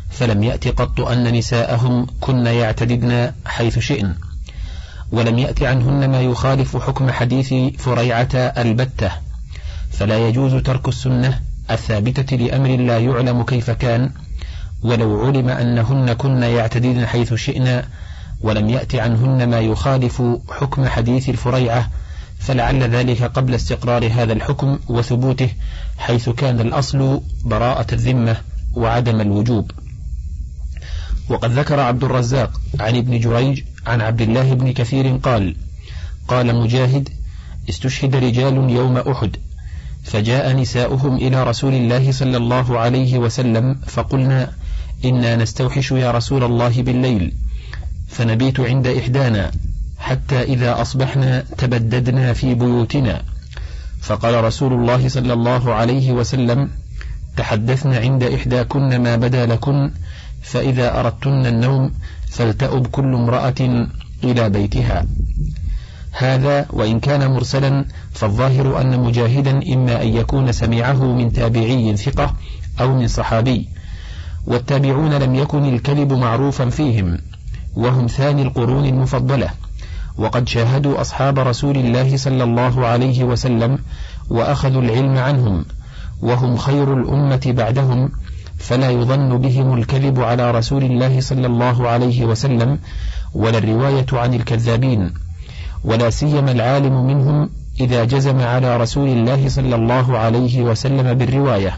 فلم 0.10 0.44
يأت 0.44 0.68
قط 0.68 1.02
أن 1.02 1.34
نساءهم 1.34 2.08
كن 2.20 2.46
يعتددن 2.46 3.32
حيث 3.46 3.80
شئن. 3.80 4.16
ولم 5.12 5.40
يأت 5.40 5.64
عنهن 5.64 6.10
ما 6.10 6.22
يخالف 6.22 6.78
حكم 6.78 7.12
حديث 7.12 7.54
فريعة 7.78 8.36
البتة. 8.36 9.29
فلا 9.92 10.28
يجوز 10.28 10.56
ترك 10.56 10.88
السنة 10.88 11.40
الثابتة 11.72 12.38
لأمر 12.38 12.76
لا 12.78 13.00
يعلم 13.00 13.44
كيف 13.44 13.72
كان 13.72 14.12
ولو 14.84 15.26
علم 15.26 15.50
أنهن 15.50 16.14
كن 16.14 16.44
يعتدين 16.44 17.06
حيث 17.06 17.34
شئن 17.34 17.84
ولم 18.42 18.70
يأت 18.70 18.96
عنهن 18.96 19.50
ما 19.50 19.60
يخالف 19.60 20.22
حكم 20.50 20.86
حديث 20.86 21.30
الفريعة 21.30 21.90
فلعل 22.40 22.84
ذلك 22.84 23.24
قبل 23.24 23.56
استقرار 23.56 24.08
هذا 24.08 24.34
الحكم 24.34 24.80
وثبوته 24.90 25.50
حيث 25.98 26.30
كان 26.30 26.60
الأصل 26.60 27.22
براءة 27.46 27.94
الذمة 27.94 28.38
وعدم 28.74 29.22
الوجوب. 29.22 29.72
وقد 31.30 31.52
ذكر 31.52 31.80
عبد 31.80 32.04
الرزاق 32.04 32.62
عن 32.80 32.96
ابن 32.96 33.20
جريج 33.20 33.64
عن 33.88 34.02
عبد 34.02 34.22
الله 34.22 34.54
بن 34.54 34.74
كثير 34.74 35.18
قال 35.18 35.56
قال 36.28 36.56
مجاهد 36.56 37.10
استشهد 37.70 38.16
رجال 38.16 38.70
يوم 38.70 38.98
أحد 38.98 39.38
فجاء 40.10 40.56
نساؤهم 40.56 41.16
إلى 41.16 41.44
رسول 41.44 41.74
الله 41.74 42.12
صلى 42.12 42.38
الله 42.38 42.80
عليه 42.80 43.18
وسلم 43.18 43.76
فقلنا 43.88 44.52
إنا 45.06 45.36
نستوحش 45.36 45.92
يا 45.92 46.12
رسول 46.12 46.44
الله 46.44 46.82
بالليل 46.82 47.34
فنبيت 48.08 48.60
عند 48.60 48.88
إحدانا 48.88 49.52
حتى 50.00 50.42
إذا 50.44 50.82
أصبحنا 50.82 51.44
تبددنا 51.58 52.34
في 52.34 52.56
بيوتنا. 52.56 53.22
فقال 54.02 54.44
رسول 54.44 54.74
الله 54.74 55.08
صلى 55.10 55.34
الله 55.34 55.74
عليه 55.74 56.12
وسلم 56.12 56.70
تحدثن 57.38 57.94
عند 57.94 58.24
إحداكن 58.24 59.02
ما 59.04 59.16
بدا 59.16 59.46
لكن 59.46 59.92
فإذا 60.42 61.00
أردتن 61.00 61.46
النوم 61.46 61.92
فلتأب 62.30 62.88
كل 62.88 63.14
امرأة 63.14 63.88
إلى 64.24 64.50
بيتها. 64.50 65.06
هذا 66.20 66.66
وإن 66.70 67.00
كان 67.00 67.32
مرسلا 67.32 67.86
فالظاهر 68.12 68.82
أن 68.82 69.00
مجاهدا 69.00 69.74
إما 69.74 70.02
أن 70.02 70.08
يكون 70.08 70.52
سمعه 70.52 71.04
من 71.04 71.34
تابعي 71.34 71.98
ثقة 71.98 72.34
أو 72.82 72.96
من 72.96 73.08
صحابي 73.08 73.70
والتابعون 74.48 75.14
لم 75.14 75.36
يكن 75.36 75.66
الكذب 75.74 76.14
معروفا 76.14 76.70
فيهم 76.70 77.18
وهم 77.76 78.08
ثاني 78.08 78.42
القرون 78.42 78.86
المفضلة. 78.86 79.50
وقد 80.18 80.48
شاهدوا 80.48 81.02
أصحاب 81.02 81.40
رسول 81.40 81.78
الله 81.78 82.18
صلى 82.18 82.44
الله 82.44 82.86
عليه 82.86 83.24
وسلم 83.24 83.80
وأخذوا 84.30 84.82
العلم 84.82 85.18
عنهم 85.18 85.66
وهم 86.22 86.58
خير 86.58 86.94
الأمة 86.94 87.42
بعدهم 87.46 88.12
فلا 88.58 88.90
يظن 88.90 89.38
بهم 89.38 89.74
الكذب 89.74 90.20
على 90.20 90.52
رسول 90.52 90.84
الله 90.84 91.22
صلى 91.22 91.48
الله 91.48 91.88
عليه 91.88 92.26
وسلم 92.26 92.80
ولا 93.34 93.58
الرواية 93.58 94.06
عن 94.14 94.34
الكذابين. 94.34 95.14
ولا 95.84 96.10
سيما 96.10 96.52
العالم 96.52 97.06
منهم 97.08 97.50
إذا 97.80 98.04
جزم 98.04 98.40
على 98.40 98.78
رسول 98.78 99.10
الله 99.10 99.50
صلى 99.50 99.76
الله 99.76 100.18
عليه 100.18 100.62
وسلم 100.62 101.14
بالرواية 101.14 101.78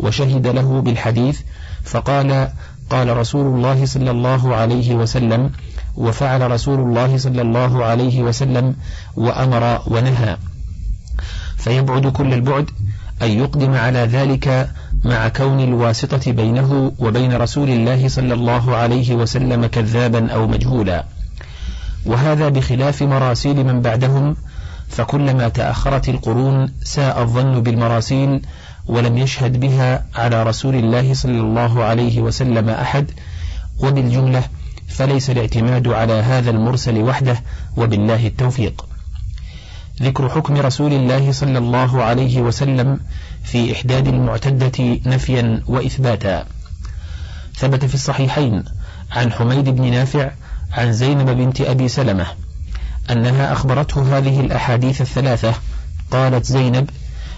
وشهد 0.00 0.46
له 0.46 0.80
بالحديث 0.80 1.40
فقال 1.84 2.48
قال 2.90 3.16
رسول 3.16 3.46
الله 3.56 3.86
صلى 3.86 4.10
الله 4.10 4.54
عليه 4.54 4.94
وسلم 4.94 5.50
وفعل 5.96 6.50
رسول 6.50 6.80
الله 6.80 7.16
صلى 7.16 7.42
الله 7.42 7.84
عليه 7.84 8.22
وسلم 8.22 8.74
وأمر 9.16 9.82
ونهى. 9.86 10.36
فيبعد 11.56 12.06
كل 12.06 12.34
البعد 12.34 12.70
أن 13.22 13.30
يقدم 13.30 13.74
على 13.74 13.98
ذلك 13.98 14.70
مع 15.04 15.28
كون 15.28 15.60
الواسطة 15.60 16.32
بينه 16.32 16.92
وبين 16.98 17.36
رسول 17.36 17.68
الله 17.68 18.08
صلى 18.08 18.34
الله 18.34 18.76
عليه 18.76 19.14
وسلم 19.14 19.66
كذابا 19.66 20.32
أو 20.32 20.46
مجهولا. 20.46 21.04
وهذا 22.08 22.48
بخلاف 22.48 23.02
مراسيل 23.02 23.64
من 23.64 23.82
بعدهم 23.82 24.36
فكلما 24.88 25.48
تأخرت 25.48 26.08
القرون 26.08 26.72
ساء 26.82 27.22
الظن 27.22 27.62
بالمراسيل 27.62 28.42
ولم 28.86 29.18
يشهد 29.18 29.60
بها 29.60 30.06
على 30.14 30.42
رسول 30.42 30.74
الله 30.74 31.14
صلى 31.14 31.40
الله 31.40 31.84
عليه 31.84 32.20
وسلم 32.20 32.68
أحد. 32.68 33.10
وبالجملة 33.82 34.42
فليس 34.88 35.30
الاعتماد 35.30 35.88
على 35.88 36.12
هذا 36.12 36.50
المرسل 36.50 36.98
وحده 37.02 37.42
وبالله 37.76 38.26
التوفيق. 38.26 38.86
ذكر 40.02 40.28
حكم 40.28 40.56
رسول 40.56 40.92
الله 40.92 41.32
صلى 41.32 41.58
الله 41.58 42.02
عليه 42.02 42.40
وسلم 42.40 43.00
في 43.44 43.72
إحداد 43.72 44.08
المعتدة 44.08 45.00
نفيا 45.06 45.62
وإثباتا. 45.66 46.46
ثبت 47.56 47.84
في 47.84 47.94
الصحيحين 47.94 48.64
عن 49.12 49.32
حميد 49.32 49.68
بن 49.68 49.90
نافع 49.90 50.30
عن 50.72 50.92
زينب 50.92 51.30
بنت 51.30 51.60
أبي 51.60 51.88
سلمة 51.88 52.26
أنها 53.10 53.52
أخبرته 53.52 54.18
هذه 54.18 54.40
الأحاديث 54.40 55.00
الثلاثة. 55.00 55.54
قالت 56.10 56.44
زينب 56.44 56.90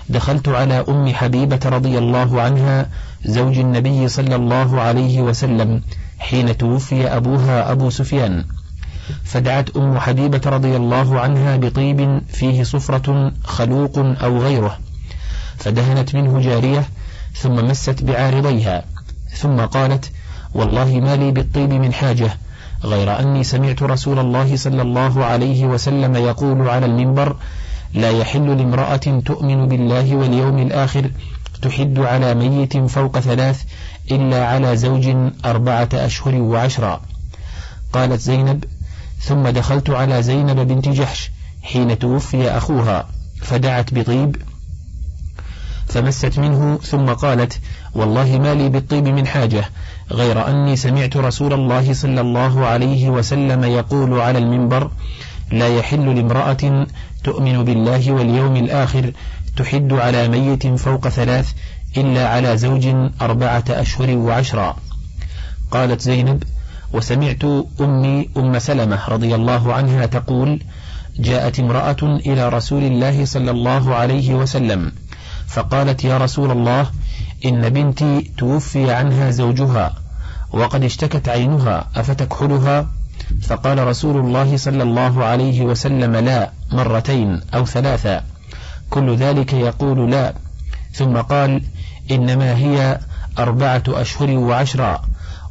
دخلت 0.09 0.49
على 0.49 0.85
أم 0.89 1.15
حبيبة 1.15 1.61
رضي 1.65 1.99
الله 1.99 2.43
عنها 2.43 2.89
زوج 3.25 3.59
النبي 3.59 4.09
صلى 4.09 4.37
الله 4.37 4.81
عليه 4.81 5.21
وسلم 5.21 5.83
حين 6.19 6.57
توفي 6.57 7.07
أبوها 7.17 7.73
أبو 7.73 7.91
سفيان. 7.91 8.45
فدعت 9.25 9.77
أم 9.77 9.99
حبيبة 9.99 10.41
رضي 10.47 10.77
الله 10.77 11.21
عنها 11.21 11.57
بطيب 11.57 12.23
فيه 12.29 12.63
صفرة 12.63 13.33
خلوق 13.45 13.99
أو 13.99 14.39
غيره. 14.39 14.79
فدهنت 15.59 16.15
منه 16.15 16.41
جارية 16.41 16.85
ثم 17.35 17.55
مست 17.55 18.05
بعارضيها. 18.05 18.85
ثم 19.37 19.61
قالت 19.61 20.11
والله 20.55 21.01
ما 21.01 21.17
لي 21.17 21.31
بالطيب 21.31 21.71
من 21.73 21.93
حاجة 21.93 22.31
غير 22.85 23.21
أني 23.21 23.45
سمعت 23.45 23.83
رسول 23.83 24.19
الله 24.19 24.57
صلى 24.57 24.83
الله 24.83 25.25
عليه 25.25 25.67
وسلم 25.67 26.17
يقول 26.17 26.69
على 26.69 26.87
المنبر 26.87 27.37
لا 27.95 28.11
يحل 28.11 28.57
لامرأة 28.59 28.97
تؤمن 29.27 29.69
بالله 29.69 30.17
واليوم 30.17 30.59
الآخر 30.59 31.11
تحد 31.63 31.99
على 31.99 32.35
ميت 32.35 32.77
فوق 32.77 33.19
ثلاث 33.19 33.63
إلا 34.11 34.47
على 34.47 34.77
زوج 34.77 35.17
أربعة 35.45 35.89
أشهر 35.95 36.35
وعشرا 36.35 37.01
قالت 37.93 38.21
زينب 38.21 38.65
ثم 39.21 39.49
دخلت 39.49 39.91
على 39.91 40.23
زينب 40.23 40.69
بنت 40.69 40.89
جحش 40.89 41.31
حين 41.63 41.99
توفي 41.99 42.51
أخوها 42.51 43.09
فدعت 43.43 43.95
بطيب 43.95 44.37
فمست 45.87 46.39
منه 46.39 46.79
ثم 46.83 47.07
قالت 47.07 47.61
والله 47.95 48.39
ما 48.39 48.55
لي 48.55 48.69
بالطيب 48.69 49.09
من 49.09 49.27
حاجة 49.27 49.65
غير 50.13 50.49
أني 50.49 50.77
سمعت 50.77 51.17
رسول 51.17 51.53
الله 51.53 51.93
صلى 51.93 52.21
الله 52.21 52.67
عليه 52.67 53.11
وسلم 53.11 53.65
يقول 53.65 54.21
على 54.21 54.39
المنبر 54.39 54.91
لا 55.53 55.69
يحل 55.69 56.17
لامرأة 56.17 56.87
تؤمن 57.25 57.65
بالله 57.65 58.13
واليوم 58.13 58.57
الآخر 58.57 59.13
تحد 59.57 59.93
على 59.93 60.29
ميت 60.29 60.67
فوق 60.67 61.09
ثلاث 61.09 61.53
إلا 61.97 62.29
على 62.29 62.57
زوج 62.57 62.87
أربعة 63.23 63.65
أشهر 63.69 64.17
وعشرا 64.17 64.77
قالت 65.71 66.01
زينب 66.01 66.43
وسمعت 66.93 67.45
أمي 67.81 68.29
أم 68.37 68.59
سلمة 68.59 69.09
رضي 69.09 69.35
الله 69.35 69.73
عنها 69.75 70.07
تقول 70.07 70.63
جاءت 71.19 71.61
امرأة 71.61 71.97
إلى 72.03 72.49
رسول 72.49 72.85
الله 72.85 73.25
صلى 73.25 73.51
الله 73.51 73.95
عليه 73.95 74.35
وسلم 74.35 74.93
فقالت 75.47 76.05
يا 76.05 76.19
رسول 76.19 76.51
الله 76.51 76.91
إن 77.45 77.69
بنتي 77.69 78.31
توفي 78.39 78.91
عنها 78.91 79.31
زوجها. 79.31 79.95
وقد 80.53 80.85
اشتكت 80.85 81.29
عينها 81.29 81.89
أفتكحلها؟ 81.97 82.87
فقال 83.43 83.87
رسول 83.87 84.17
الله 84.17 84.57
صلى 84.57 84.83
الله 84.83 85.25
عليه 85.25 85.63
وسلم 85.63 86.17
لا 86.17 86.51
مرتين 86.73 87.41
أو 87.55 87.67
ثلاثا 87.67 88.25
كل 88.91 89.17
ذلك 89.17 89.53
يقول 89.53 90.11
لا. 90.11 90.35
ثم 90.93 91.17
قال 91.17 91.63
إنما 92.11 92.57
هي 92.57 92.99
أربعة 93.39 93.83
أشهر 93.89 94.31
وعشرا 94.31 95.03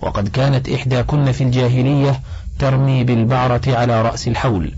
وقد 0.01 0.27
كانت 0.27 0.69
إحداكن 0.69 1.31
في 1.31 1.43
الجاهلية 1.43 2.21
ترمي 2.59 3.03
بالبعرة 3.03 3.61
على 3.67 4.01
رأس 4.01 4.27
الحول. 4.27 4.75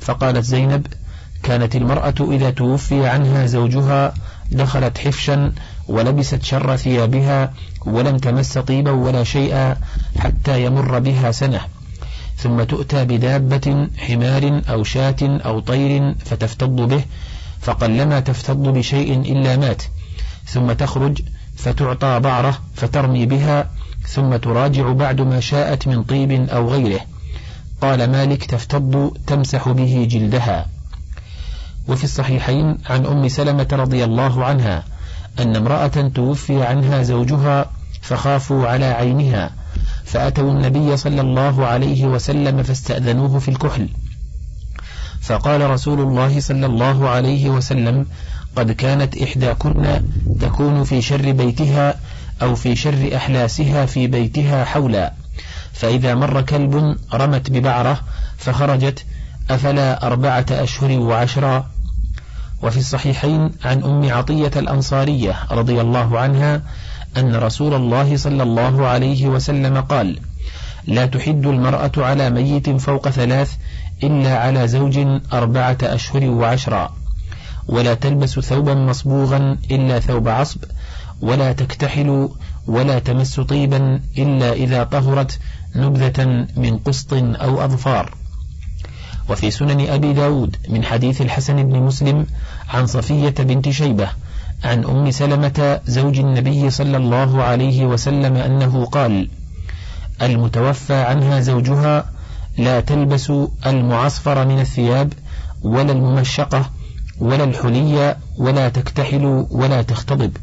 فقالت 0.00 0.44
زينب 0.44 0.86
كانت 1.42 1.76
المرأة 1.76 2.14
إذا 2.20 2.50
توفي 2.50 3.06
عنها 3.06 3.46
زوجها 3.46 4.14
دخلت 4.52 4.98
حفشا 4.98 5.52
ولبست 5.88 6.42
شر 6.42 6.76
ثيابها 6.76 7.52
ولم 7.86 8.16
تمس 8.16 8.58
طيبا 8.58 8.90
ولا 8.90 9.24
شيئا 9.24 9.76
حتى 10.18 10.64
يمر 10.64 10.98
بها 10.98 11.30
سنة. 11.30 11.60
ثم 12.36 12.62
تؤتى 12.62 13.04
بدابة 13.04 13.88
حمار 13.98 14.62
أو 14.70 14.84
شاة 14.84 15.16
أو 15.22 15.60
طير 15.60 16.14
فتفتض 16.24 16.76
به 16.76 17.04
فقلما 17.60 18.20
تفتض 18.20 18.68
بشيء 18.68 19.20
إلا 19.20 19.56
مات. 19.56 19.82
ثم 20.46 20.72
تخرج 20.72 21.22
فتعطى 21.56 22.20
بعرة 22.20 22.58
فترمي 22.74 23.26
بها 23.26 23.70
ثم 24.06 24.36
تراجع 24.36 24.92
بعد 24.92 25.20
ما 25.20 25.40
شاءت 25.40 25.88
من 25.88 26.02
طيب 26.02 26.48
أو 26.50 26.70
غيره. 26.70 27.00
قال 27.80 28.10
مالك 28.10 28.44
تفتض 28.44 29.16
تمسح 29.26 29.68
به 29.68 30.06
جلدها. 30.10 30.66
وفي 31.88 32.04
الصحيحين 32.04 32.78
عن 32.86 33.06
أم 33.06 33.28
سلمة 33.28 33.68
رضي 33.72 34.04
الله 34.04 34.44
عنها 34.44 34.84
أن 35.38 35.56
امرأة 35.56 36.10
توفي 36.14 36.62
عنها 36.62 37.02
زوجها 37.02 37.70
فخافوا 38.02 38.66
على 38.66 38.84
عينها 38.84 39.50
فأتوا 40.04 40.50
النبي 40.52 40.96
صلى 40.96 41.20
الله 41.20 41.66
عليه 41.66 42.04
وسلم 42.06 42.62
فاستأذنوه 42.62 43.38
في 43.38 43.48
الكحل. 43.48 43.88
فقال 45.20 45.70
رسول 45.70 46.00
الله 46.00 46.40
صلى 46.40 46.66
الله 46.66 47.08
عليه 47.08 47.50
وسلم 47.50 48.06
قد 48.56 48.72
كانت 48.72 49.16
إحداكن 49.22 50.02
تكون 50.40 50.84
في 50.84 51.02
شر 51.02 51.32
بيتها 51.32 51.94
أو 52.42 52.54
في 52.54 52.76
شر 52.76 53.10
أحلاسها 53.16 53.86
في 53.86 54.06
بيتها 54.06 54.64
حولا 54.64 55.12
فإذا 55.72 56.14
مر 56.14 56.42
كلب 56.42 56.96
رمت 57.14 57.50
ببعرة 57.50 58.00
فخرجت 58.36 59.04
أفلا 59.50 60.06
أربعة 60.06 60.46
أشهر 60.50 60.98
وعشرا 60.98 61.70
وفي 62.62 62.76
الصحيحين 62.76 63.50
عن 63.64 63.82
أم 63.82 64.12
عطية 64.12 64.50
الأنصارية 64.56 65.36
رضي 65.50 65.80
الله 65.80 66.18
عنها 66.18 66.62
أن 67.16 67.36
رسول 67.36 67.74
الله 67.74 68.16
صلى 68.16 68.42
الله 68.42 68.86
عليه 68.86 69.26
وسلم 69.28 69.80
قال 69.80 70.18
لا 70.86 71.06
تحد 71.06 71.46
المرأة 71.46 71.92
على 71.96 72.30
ميت 72.30 72.70
فوق 72.70 73.08
ثلاث 73.08 73.52
إلا 74.02 74.38
على 74.38 74.68
زوج 74.68 74.98
أربعة 75.32 75.78
أشهر 75.82 76.30
وعشرا 76.30 76.92
ولا 77.68 77.94
تلبس 77.94 78.40
ثوبا 78.40 78.74
مصبوغا 78.74 79.58
إلا 79.70 80.00
ثوب 80.00 80.28
عصب 80.28 80.64
ولا 81.20 81.52
تكتحل 81.52 82.28
ولا 82.66 82.98
تمس 82.98 83.40
طيبا 83.40 84.00
إلا 84.18 84.52
إذا 84.52 84.84
طهرت 84.84 85.38
نبذة 85.76 86.46
من 86.56 86.78
قسط 86.78 87.12
أو 87.14 87.64
أظفار. 87.64 88.14
وفي 89.28 89.50
سنن 89.50 89.88
أبي 89.88 90.12
داود 90.12 90.56
من 90.68 90.84
حديث 90.84 91.20
الحسن 91.22 91.68
بن 91.68 91.78
مسلم 91.80 92.26
عن 92.68 92.86
صفية 92.86 93.34
بنت 93.38 93.68
شيبة 93.68 94.08
عن 94.64 94.84
أم 94.84 95.10
سلمة 95.10 95.80
زوج 95.86 96.18
النبي 96.18 96.70
صلى 96.70 96.96
الله 96.96 97.42
عليه 97.42 97.86
وسلم 97.86 98.36
أنه 98.36 98.84
قال 98.84 99.28
المتوفى 100.22 100.94
عنها 100.94 101.40
زوجها 101.40 102.10
لا 102.58 102.80
تلبس 102.80 103.32
المعصفر 103.66 104.46
من 104.46 104.60
الثياب 104.60 105.12
ولا 105.62 105.92
الممشقة 105.92 106.70
ولا 107.18 107.44
الحلي 107.44 108.16
ولا 108.38 108.68
تكتحل 108.68 109.46
ولا 109.50 109.82
تختضب 109.82 110.36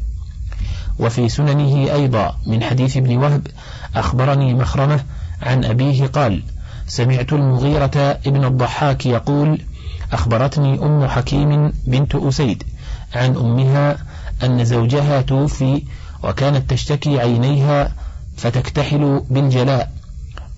وفي 0.98 1.28
سننه 1.28 1.92
أيضا 1.94 2.36
من 2.46 2.62
حديث 2.62 2.96
ابن 2.96 3.16
وهب 3.16 3.46
أخبرني 3.96 4.54
مخرمة 4.54 5.04
عن 5.42 5.64
أبيه 5.64 6.06
قال 6.06 6.42
سمعت 6.86 7.32
المغيرة 7.32 8.18
ابن 8.26 8.44
الضحاك 8.44 9.06
يقول 9.06 9.60
أخبرتني 10.12 10.78
أم 10.82 11.06
حكيم 11.06 11.72
بنت 11.86 12.14
أسيد 12.14 12.62
عن 13.14 13.36
أمها 13.36 13.96
أن 14.44 14.64
زوجها 14.64 15.20
توفي 15.20 15.82
وكانت 16.22 16.70
تشتكي 16.70 17.20
عينيها 17.20 17.92
فتكتحل 18.36 19.22
بالجلاء. 19.30 19.90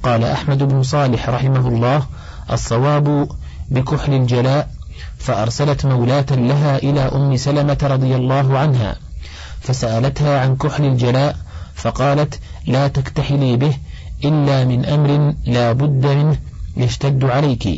قال 0.02 0.24
أحمد 0.24 0.62
بن 0.62 0.82
صالح 0.82 1.28
رحمه 1.28 1.68
الله 1.68 2.06
الصواب 2.52 3.28
بكحل 3.70 4.14
الجلاء 4.14 4.70
فأرسلت 5.18 5.86
مولاة 5.86 6.26
لها 6.30 6.76
إلى 6.76 7.00
أم 7.00 7.36
سلمة 7.36 7.78
رضي 7.82 8.16
الله 8.16 8.58
عنها 8.58 8.96
فسألتها 9.60 10.40
عن 10.40 10.56
كحل 10.56 10.84
الجلاء 10.84 11.36
فقالت 11.74 12.40
لا 12.66 12.88
تكتحلي 12.88 13.56
به 13.56 13.76
إلا 14.28 14.64
من 14.64 14.84
أمر 14.84 15.34
لا 15.46 15.72
بد 15.72 16.06
منه 16.06 16.36
يشتد 16.76 17.24
عليك 17.24 17.68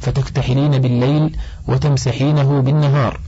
فتكتحلين 0.00 0.78
بالليل 0.78 1.36
وتمسحينه 1.68 2.60
بالنهار. 2.60 3.20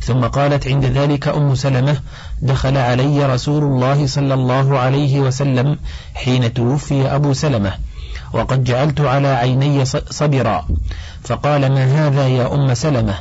ثم 0.00 0.24
قالت 0.24 0.66
عند 0.68 0.84
ذلك 0.84 1.28
أم 1.28 1.54
سلمة 1.54 2.00
دخل 2.42 2.76
علي 2.76 3.26
رسول 3.26 3.62
الله 3.62 4.06
صلى 4.06 4.34
الله 4.34 4.78
عليه 4.78 5.20
وسلم 5.20 5.78
حين 6.14 6.54
توفي 6.54 7.14
أبو 7.14 7.32
سلمة 7.32 7.72
وقد 8.32 8.64
جعلت 8.64 9.00
على 9.00 9.28
عيني 9.28 9.84
صبرا. 10.10 10.68
فقال 11.24 11.72
ما 11.72 11.84
هذا 11.84 12.28
يا 12.28 12.54
أم 12.54 12.74
سلمة؟ 12.74 13.14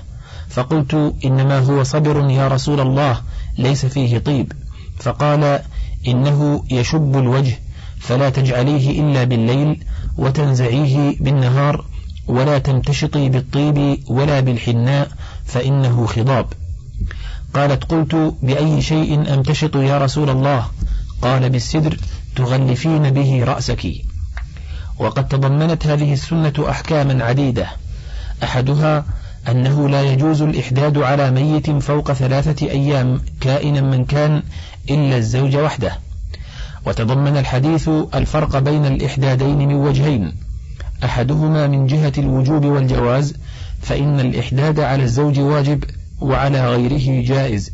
فقلت 0.49 1.13
إنما 1.25 1.59
هو 1.59 1.83
صبر 1.83 2.29
يا 2.29 2.47
رسول 2.47 2.79
الله 2.79 3.21
ليس 3.57 3.85
فيه 3.85 4.17
طيب. 4.17 4.51
فقال 4.99 5.59
إنه 6.07 6.63
يشب 6.71 7.17
الوجه 7.17 7.59
فلا 8.03 8.29
تجعليه 8.29 9.01
إلا 9.01 9.23
بالليل 9.23 9.83
وتنزعيه 10.17 11.15
بالنهار 11.19 11.85
ولا 12.27 12.57
تمتشطي 12.57 13.29
بالطيب 13.29 13.99
ولا 14.07 14.39
بالحناء 14.39 15.11
فإنه 15.45 16.05
خضاب. 16.05 16.45
قالت 17.53 17.83
قلت 17.83 18.35
بأي 18.41 18.81
شيء 18.81 19.33
أمتشط 19.33 19.75
يا 19.75 19.97
رسول 19.97 20.29
الله؟ 20.29 20.65
قال 21.21 21.49
بالسدر 21.49 21.97
تغلفين 22.35 23.09
به 23.09 23.43
رأسك. 23.43 23.87
وقد 24.99 25.27
تضمنت 25.27 25.87
هذه 25.87 26.13
السنة 26.13 26.53
أحكاما 26.69 27.23
عديدة. 27.23 27.67
أحدها 28.43 29.05
أنه 29.49 29.89
لا 29.89 30.01
يجوز 30.01 30.41
الإحداد 30.41 30.97
على 30.97 31.31
ميت 31.31 31.69
فوق 31.69 32.11
ثلاثة 32.11 32.67
أيام 32.69 33.21
كائنا 33.41 33.81
من 33.81 34.05
كان 34.05 34.43
إلا 34.89 35.17
الزوج 35.17 35.55
وحده. 35.55 36.02
وتضمن 36.85 37.37
الحديث 37.37 37.89
الفرق 38.13 38.59
بين 38.59 38.85
الإحدادين 38.85 39.57
من 39.57 39.75
وجهين. 39.75 40.33
أحدهما 41.03 41.67
من 41.67 41.87
جهة 41.87 42.13
الوجوب 42.17 42.65
والجواز 42.65 43.33
فإن 43.81 44.19
الإحداد 44.19 44.79
على 44.79 45.03
الزوج 45.03 45.39
واجب 45.39 45.83
وعلى 46.21 46.67
غيره 46.67 47.25
جائز. 47.25 47.71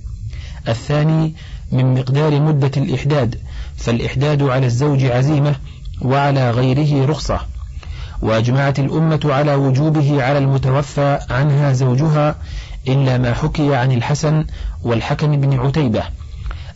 الثاني 0.67 1.33
من 1.71 1.93
مقدار 1.93 2.41
مدة 2.41 2.71
الإحداد 2.77 3.35
فالإحداد 3.77 4.43
على 4.43 4.65
الزوج 4.65 5.03
عزيمة 5.05 5.55
وعلى 6.01 6.51
غيره 6.51 7.05
رخصة. 7.05 7.39
وأجمعت 8.21 8.79
الأمة 8.79 9.19
على 9.25 9.55
وجوبه 9.55 10.23
على 10.23 10.37
المتوفى 10.37 11.19
عنها 11.29 11.73
زوجها 11.73 12.35
إلا 12.87 13.17
ما 13.17 13.33
حكي 13.33 13.75
عن 13.75 13.91
الحسن 13.91 14.45
والحكم 14.83 15.41
بن 15.41 15.59
عتيبة. 15.59 16.03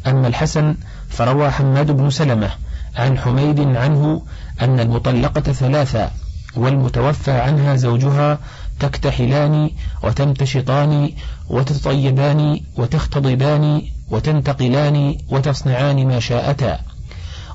أما 0.07 0.27
الحسن 0.27 0.75
فروى 1.13 1.51
حماد 1.51 1.91
بن 1.91 2.09
سلمة 2.09 2.49
عن 2.95 3.17
حميد 3.17 3.59
عنه 3.59 4.23
أن 4.61 4.79
المطلقة 4.79 5.41
ثلاثة 5.41 6.11
والمتوفى 6.55 7.31
عنها 7.31 7.75
زوجها 7.75 8.39
تكتحلان 8.79 9.69
وتمتشطان 10.03 11.11
وتطيبان 11.49 12.59
وتختضبان 12.77 13.81
وتنتقلان 14.09 15.17
وتصنعان 15.29 16.07
ما 16.07 16.19
شاءتا. 16.19 16.79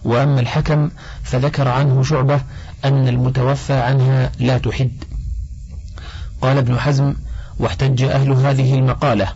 وأما 0.05 0.41
الحكم 0.41 0.91
فذكر 1.23 1.69
عنه 1.69 2.03
شعبة 2.03 2.41
أن 2.85 3.09
المتوفى 3.09 3.73
عنها 3.73 4.33
لا 4.39 4.59
تحد. 4.59 4.93
قال 6.41 6.59
ابن 6.59 6.79
حزم 6.79 7.15
واحتج 7.59 8.03
أهل 8.03 8.33
هذه 8.33 8.75
المقالة. 8.75 9.29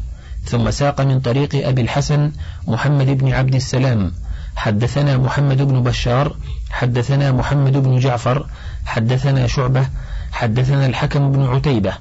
ثم 0.44 0.70
ساق 0.70 1.00
من 1.00 1.20
طريق 1.20 1.68
أبي 1.68 1.80
الحسن 1.80 2.32
محمد 2.66 3.06
بن 3.06 3.32
عبد 3.32 3.54
السلام. 3.54 4.12
حدثنا 4.56 5.16
محمد 5.16 5.62
بن 5.62 5.82
بشار 5.82 6.36
حدثنا 6.70 7.32
محمد 7.32 7.72
بن 7.72 7.98
جعفر 7.98 8.46
حدثنا 8.86 9.46
شعبة 9.46 9.86
حدثنا 10.32 10.86
الحكم 10.86 11.32
بن 11.32 11.46
عتيبة 11.46 11.92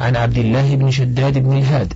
عن 0.00 0.16
عبد 0.16 0.38
الله 0.38 0.76
بن 0.76 0.90
شداد 0.90 1.38
بن 1.38 1.58
الهاد 1.58 1.94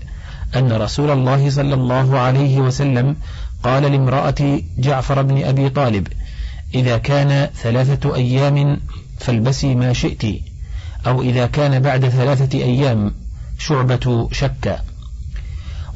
أن 0.57 0.73
رسول 0.73 1.11
الله 1.11 1.51
صلى 1.51 1.75
الله 1.75 2.19
عليه 2.19 2.61
وسلم 2.61 3.17
قال 3.63 3.83
لامرأة 3.83 4.61
جعفر 4.79 5.23
بن 5.23 5.45
أبي 5.45 5.69
طالب 5.69 6.09
إذا 6.75 6.99
كان 6.99 7.49
ثلاثة 7.55 8.15
أيام 8.15 8.81
فالبسي 9.19 9.75
ما 9.75 9.93
شئت 9.93 10.25
أو 11.07 11.23
إذا 11.23 11.47
كان 11.47 11.81
بعد 11.81 12.09
ثلاثة 12.09 12.59
أيام 12.59 13.15
شعبة 13.59 14.29
شك 14.33 14.81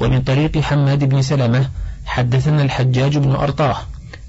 ومن 0.00 0.22
طريق 0.22 0.58
حماد 0.58 1.04
بن 1.04 1.22
سلمة 1.22 1.68
حدثنا 2.06 2.62
الحجاج 2.62 3.18
بن 3.18 3.30
أرطاه 3.30 3.76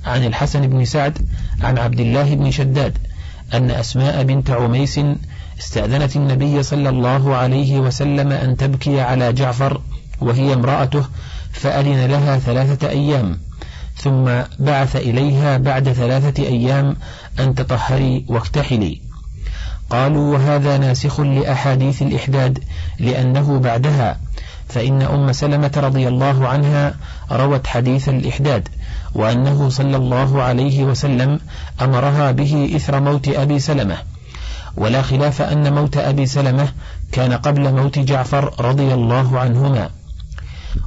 عن 0.06 0.24
الحسن 0.26 0.68
بن 0.68 0.86
سعد 0.86 1.18
عن 1.62 1.78
عبد 1.78 2.00
الله 2.00 2.36
بن 2.36 2.52
شداد 2.52 2.98
أن 3.54 3.72
أسماء 3.72 4.24
بنت 4.24 4.52
عميس 4.52 5.00
استأذنت 5.60 6.16
النبي 6.16 6.64
صلى 6.64 6.90
الله 6.90 7.36
عليه 7.36 7.80
وسلم 7.80 8.32
أن 8.32 8.58
تبكي 8.58 9.02
على 9.02 9.34
جعفر 9.34 9.82
وهي 10.22 10.54
امرأته 10.54 11.06
فأذن 11.52 12.06
لها 12.06 12.40
ثلاثة 12.40 12.90
أيام 12.90 13.40
ثم 13.96 14.26
بعث 14.60 14.96
إليها 14.96 15.58
بعد 15.58 15.92
ثلاثة 15.92 16.44
أيام 16.44 16.96
أن 17.40 17.56
تطهري 17.56 18.26
واكتحلي 18.28 19.02
قالوا 19.90 20.34
وهذا 20.34 20.78
ناسخ 20.78 21.20
لأحاديث 21.20 22.02
الإحداد 22.02 22.64
لأنه 23.00 23.60
بعدها 23.60 24.20
فإن 24.70 25.02
أم 25.02 25.32
سلمة 25.32 25.72
رضي 25.78 26.08
الله 26.08 26.48
عنها 26.48 26.96
روت 27.32 27.68
حديث 27.68 28.10
الإحداد 28.10 28.68
وأنه 29.16 29.70
صلى 29.70 29.98
الله 29.98 30.44
عليه 30.44 30.84
وسلم 30.84 31.40
أمرها 31.82 32.32
به 32.32 32.72
إثر 32.76 33.00
موت 33.00 33.28
أبي 33.28 33.60
سلمة. 33.60 33.98
ولا 34.78 35.02
خلاف 35.02 35.42
أن 35.42 35.74
موت 35.74 35.98
أبي 35.98 36.26
سلمة 36.26 36.68
كان 37.12 37.34
قبل 37.34 37.74
موت 37.74 38.00
جعفر 38.00 38.54
رضي 38.60 38.94
الله 38.94 39.40
عنهما. 39.40 39.90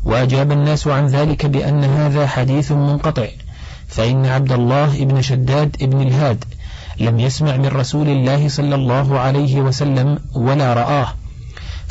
وأجاب 0.05 0.53
الناس 0.53 0.87
عن 0.87 1.07
ذلك 1.07 1.47
بأن 1.47 1.85
هذا 1.85 2.27
حديث 2.27 2.73
منقطع 2.73 3.27
فإن 3.89 4.27
عبد 4.27 4.53
الله 4.53 5.05
بن 5.05 5.23
شداد 5.23 5.77
بن 5.81 6.01
الهاد 6.01 6.45
لم 7.01 7.21
يسمع 7.21 7.57
من 7.57 7.67
رسول 7.67 8.09
الله 8.09 8.49
صلى 8.49 8.75
الله 8.75 9.19
عليه 9.19 9.61
وسلم 9.61 10.19
ولا 10.35 10.75
رآه. 10.75 11.15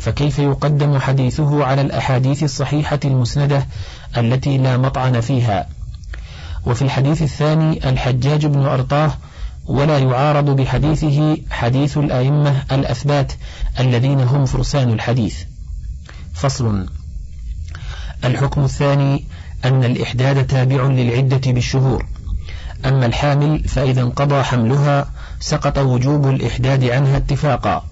فكيف 0.00 0.38
يقدم 0.38 0.98
حديثه 0.98 1.64
على 1.64 1.80
الأحاديث 1.80 2.42
الصحيحة 2.42 3.00
المسندة 3.04 3.66
التي 4.16 4.58
لا 4.58 4.76
مطعن 4.76 5.20
فيها؟ 5.20 5.68
وفي 6.66 6.82
الحديث 6.82 7.22
الثاني 7.22 7.88
الحجاج 7.88 8.46
بن 8.46 8.60
أرطاه 8.62 9.12
ولا 9.66 9.98
يعارض 9.98 10.50
بحديثه 10.50 11.36
حديث 11.50 11.98
الأئمة 11.98 12.62
الأثبات 12.72 13.32
الذين 13.80 14.20
هم 14.20 14.44
فرسان 14.44 14.90
الحديث. 14.90 15.36
فصل. 16.34 16.86
الحكم 18.24 18.64
الثاني 18.64 19.24
أن 19.64 19.84
الإحداد 19.84 20.46
تابع 20.46 20.82
للعدة 20.82 21.52
بالشهور. 21.52 22.06
أما 22.84 23.06
الحامل 23.06 23.68
فإذا 23.68 24.02
انقضى 24.02 24.42
حملها 24.42 25.10
سقط 25.40 25.78
وجوب 25.78 26.28
الإحداد 26.28 26.84
عنها 26.84 27.16
اتفاقا. 27.16 27.89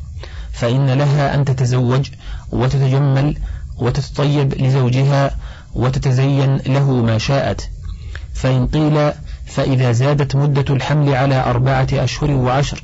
فإن 0.52 0.90
لها 0.90 1.34
أن 1.34 1.44
تتزوج 1.44 2.10
وتتجمل 2.52 3.36
وتتطيب 3.78 4.54
لزوجها 4.54 5.36
وتتزين 5.74 6.56
له 6.56 6.92
ما 6.92 7.18
شاءت. 7.18 7.70
فإن 8.34 8.66
قيل 8.66 9.12
فإذا 9.46 9.92
زادت 9.92 10.36
مدة 10.36 10.74
الحمل 10.74 11.14
على 11.14 11.44
أربعة 11.44 11.88
أشهر 11.92 12.30
وعشر 12.30 12.82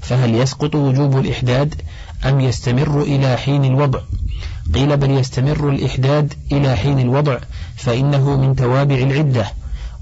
فهل 0.00 0.34
يسقط 0.34 0.74
وجوب 0.74 1.18
الإحداد 1.18 1.74
أم 2.24 2.40
يستمر 2.40 3.02
إلى 3.02 3.36
حين 3.36 3.64
الوضع؟ 3.64 4.00
قيل 4.74 4.96
بل 4.96 5.10
يستمر 5.10 5.70
الإحداد 5.70 6.34
إلى 6.52 6.76
حين 6.76 6.98
الوضع 6.98 7.38
فإنه 7.76 8.36
من 8.36 8.56
توابع 8.56 8.94
العدة 8.94 9.46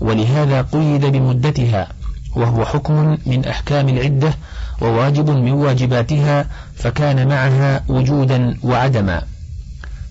ولهذا 0.01 0.63
قيد 0.63 1.07
بمدتها. 1.07 1.89
وهو 2.37 2.65
حكم 2.65 3.19
من 3.27 3.45
أحكام 3.45 3.89
العدة 3.89 4.35
وواجب 4.81 5.31
من 5.31 5.53
واجباتها 5.53 6.47
فكان 6.77 7.29
معها 7.29 7.85
وجودا 7.89 8.59
وعدما. 8.63 9.23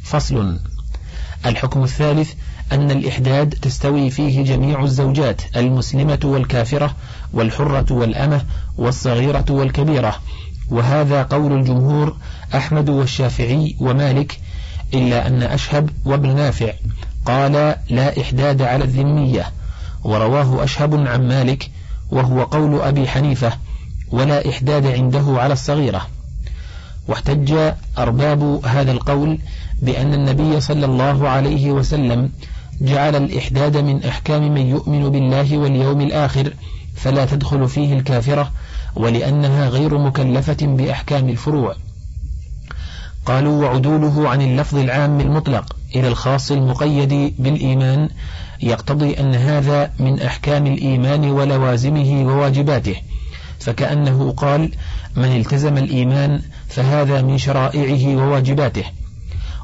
فصل. 0.03 0.59
الحكم 1.45 1.83
الثالث 1.83 2.33
أن 2.71 2.91
الإحداد 2.91 3.49
تستوي 3.49 4.09
فيه 4.09 4.43
جميع 4.43 4.83
الزوجات 4.83 5.41
المسلمة 5.55 6.19
والكافرة 6.23 6.95
والحرة 7.33 7.93
والأمة 7.93 8.41
والصغيرة 8.77 9.45
والكبيرة. 9.49 10.15
وهذا 10.69 11.23
قول 11.23 11.53
الجمهور 11.53 12.15
أحمد 12.55 12.89
والشافعي 12.89 13.75
ومالك 13.79 14.39
إلا 14.93 15.27
أن 15.27 15.43
أشهب 15.43 15.89
وابن 16.05 16.35
نافع 16.35 16.73
قال 17.25 17.75
لا 17.89 18.21
إحداد 18.21 18.61
على 18.61 18.83
الذمية. 18.83 19.51
ورواه 20.03 20.63
أشهب 20.63 21.07
عن 21.07 21.27
مالك 21.27 21.69
وهو 22.13 22.43
قول 22.43 22.81
أبي 22.81 23.07
حنيفة 23.07 23.53
ولا 24.11 24.49
إحداد 24.49 24.85
عنده 24.85 25.25
على 25.27 25.53
الصغيرة. 25.53 26.07
واحتج 27.07 27.53
أرباب 27.97 28.65
هذا 28.65 28.91
القول 28.91 29.39
بأن 29.81 30.13
النبي 30.13 30.61
صلى 30.61 30.85
الله 30.85 31.29
عليه 31.29 31.71
وسلم 31.71 32.29
جعل 32.81 33.15
الإحداد 33.15 33.77
من 33.77 34.03
أحكام 34.03 34.53
من 34.53 34.67
يؤمن 34.67 35.09
بالله 35.09 35.57
واليوم 35.57 36.01
الآخر 36.01 36.53
فلا 36.95 37.25
تدخل 37.25 37.67
فيه 37.67 37.93
الكافرة 37.93 38.51
ولأنها 38.95 39.69
غير 39.69 39.97
مكلفة 39.97 40.57
بأحكام 40.61 41.29
الفروع. 41.29 41.75
قالوا 43.25 43.65
وعدوله 43.65 44.29
عن 44.29 44.41
اللفظ 44.41 44.77
العام 44.77 45.19
المطلق 45.19 45.75
إلى 45.95 46.07
الخاص 46.07 46.51
المقيد 46.51 47.33
بالإيمان 47.39 48.09
يقتضي 48.63 49.19
أن 49.19 49.35
هذا 49.35 49.91
من 49.99 50.21
أحكام 50.21 50.67
الإيمان 50.67 51.31
ولوازمه 51.31 52.23
وواجباته. 52.27 52.95
فكأنه 53.59 54.31
قال 54.31 54.71
من 55.15 55.37
التزم 55.37 55.77
الإيمان 55.77 56.41
فهذا 56.67 57.21
من 57.21 57.37
شرائعه 57.37 58.15
وواجباته 58.15 58.83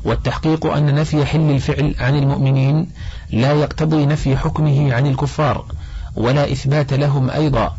والتحقيق 0.03 0.65
أن 0.65 0.95
نفي 0.95 1.25
حل 1.25 1.51
الفعل 1.51 1.95
عن 1.99 2.15
المؤمنين 2.15 2.87
لا 3.31 3.53
يقتضي 3.53 4.05
نفي 4.05 4.37
حكمه 4.37 4.93
عن 4.93 5.07
الكفار 5.07 5.65
ولا 6.15 6.51
إثبات 6.51 6.93
لهم 6.93 7.29
أيضا. 7.29 7.75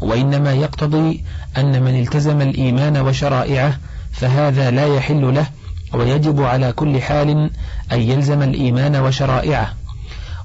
وإنما 0.00 0.52
يقتضي 0.52 1.24
أن 1.56 1.82
من 1.82 2.00
التزم 2.00 2.40
الإيمان 2.40 2.96
وشرائعه 2.96 3.78
فهذا 4.20 4.70
لا 4.70 4.86
يحل 4.96 5.34
له 5.34 5.46
ويجب 5.94 6.42
على 6.42 6.72
كل 6.72 7.00
حال 7.00 7.50
أن 7.92 8.00
يلزم 8.00 8.42
الإيمان 8.42 8.96
وشرائعه 8.96 9.74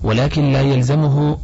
ولكن 0.04 0.52
لا 0.52 0.62
يلزمه 0.62 1.38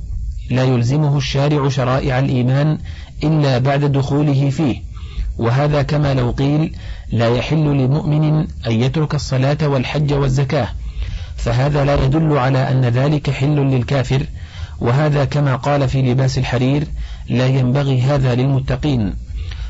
لا 0.49 0.63
يلزمه 0.63 1.17
الشارع 1.17 1.69
شرائع 1.69 2.19
الإيمان 2.19 2.77
إلا 3.23 3.57
بعد 3.57 3.86
دخوله 3.86 4.49
فيه. 4.49 4.82
وهذا 5.38 5.82
كما 5.82 6.13
لو 6.13 6.32
قيل 6.32 6.75
لا 7.11 7.27
يحل 7.27 7.63
لمؤمن 7.63 8.38
أن 8.67 8.71
يترك 8.71 9.15
الصلاة 9.15 9.57
والحج 9.67 10.13
والزكاة 10.13 10.67
فهذا 11.36 11.86
لا 11.86 12.03
يدل 12.03 12.38
على 12.38 12.71
أن 12.71 12.86
ذلك 12.86 13.30
حل 13.30 13.55
للكافر. 13.55 14.25
وهذا 14.80 15.25
كما 15.25 15.55
قال 15.55 15.89
في 15.89 16.01
لباس 16.01 16.38
الحرير 16.38 16.88
لا 17.30 17.47
ينبغي 17.47 18.01
هذا 18.01 18.36
للمتقين. 18.36 19.13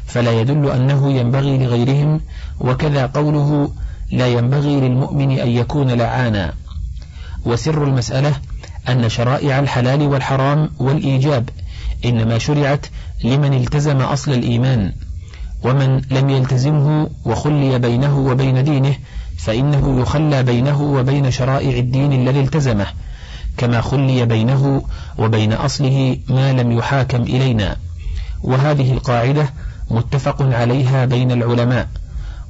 فلا 0.09 0.41
يدل 0.41 0.69
أنه 0.71 1.11
ينبغي 1.11 1.57
لغيرهم 1.57 2.21
وكذا 2.59 3.05
قوله 3.05 3.71
لا 4.11 4.27
ينبغي 4.27 4.79
للمؤمن 4.79 5.39
أن 5.39 5.47
يكون 5.47 5.91
لعانا. 5.91 6.53
وسر 7.45 7.83
المسألة 7.83 8.33
أن 8.89 9.09
شرائع 9.09 9.59
الحلال 9.59 10.01
والحرام 10.01 10.69
والإيجاب 10.79 11.49
إنما 12.05 12.37
شرعت 12.37 12.85
لمن 13.23 13.53
التزم 13.53 14.01
أصل 14.01 14.31
الإيمان 14.31 14.93
ومن 15.63 16.01
لم 16.11 16.29
يلتزمه 16.29 17.09
وخلي 17.25 17.79
بينه 17.79 18.19
وبين 18.19 18.63
دينه 18.63 18.95
فإنه 19.37 20.01
يخلى 20.01 20.43
بينه 20.43 20.81
وبين 20.81 21.31
شرائع 21.31 21.77
الدين 21.77 22.13
الذي 22.13 22.39
التزمه 22.39 22.85
كما 23.57 23.81
خلي 23.81 24.25
بينه 24.25 24.83
وبين 25.17 25.53
أصله 25.53 26.17
ما 26.29 26.53
لم 26.53 26.71
يحاكم 26.71 27.21
إلينا. 27.21 27.75
وهذه 28.43 28.93
القاعدة 28.93 29.49
متفق 29.89 30.41
عليها 30.41 31.05
بين 31.05 31.31
العلماء 31.31 31.87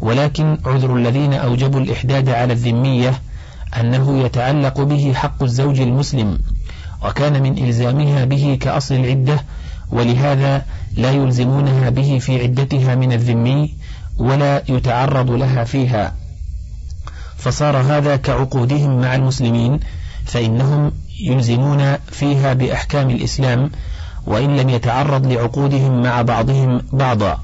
ولكن 0.01 0.57
عذر 0.65 0.95
الذين 0.95 1.33
أوجبوا 1.33 1.79
الإحداد 1.79 2.29
على 2.29 2.53
الذمية 2.53 3.21
أنه 3.79 4.23
يتعلق 4.23 4.81
به 4.81 5.13
حق 5.13 5.43
الزوج 5.43 5.79
المسلم 5.79 6.39
وكان 7.05 7.43
من 7.43 7.57
إلزامها 7.57 8.25
به 8.25 8.57
كأصل 8.61 8.95
العدة 8.95 9.43
ولهذا 9.91 10.65
لا 10.97 11.11
يلزمونها 11.11 11.89
به 11.89 12.19
في 12.19 12.41
عدتها 12.41 12.95
من 12.95 13.13
الذمي 13.13 13.75
ولا 14.17 14.63
يتعرض 14.69 15.31
لها 15.31 15.63
فيها. 15.63 16.15
فصار 17.37 17.77
هذا 17.77 18.15
كعقودهم 18.15 19.01
مع 19.01 19.15
المسلمين 19.15 19.79
فإنهم 20.25 20.91
يلزمون 21.19 21.95
فيها 22.11 22.53
بأحكام 22.53 23.09
الإسلام 23.09 23.71
وإن 24.29 24.57
لم 24.57 24.69
يتعرض 24.69 25.27
لعقودهم 25.27 26.01
مع 26.01 26.21
بعضهم 26.21 26.81
بعضا. 26.93 27.39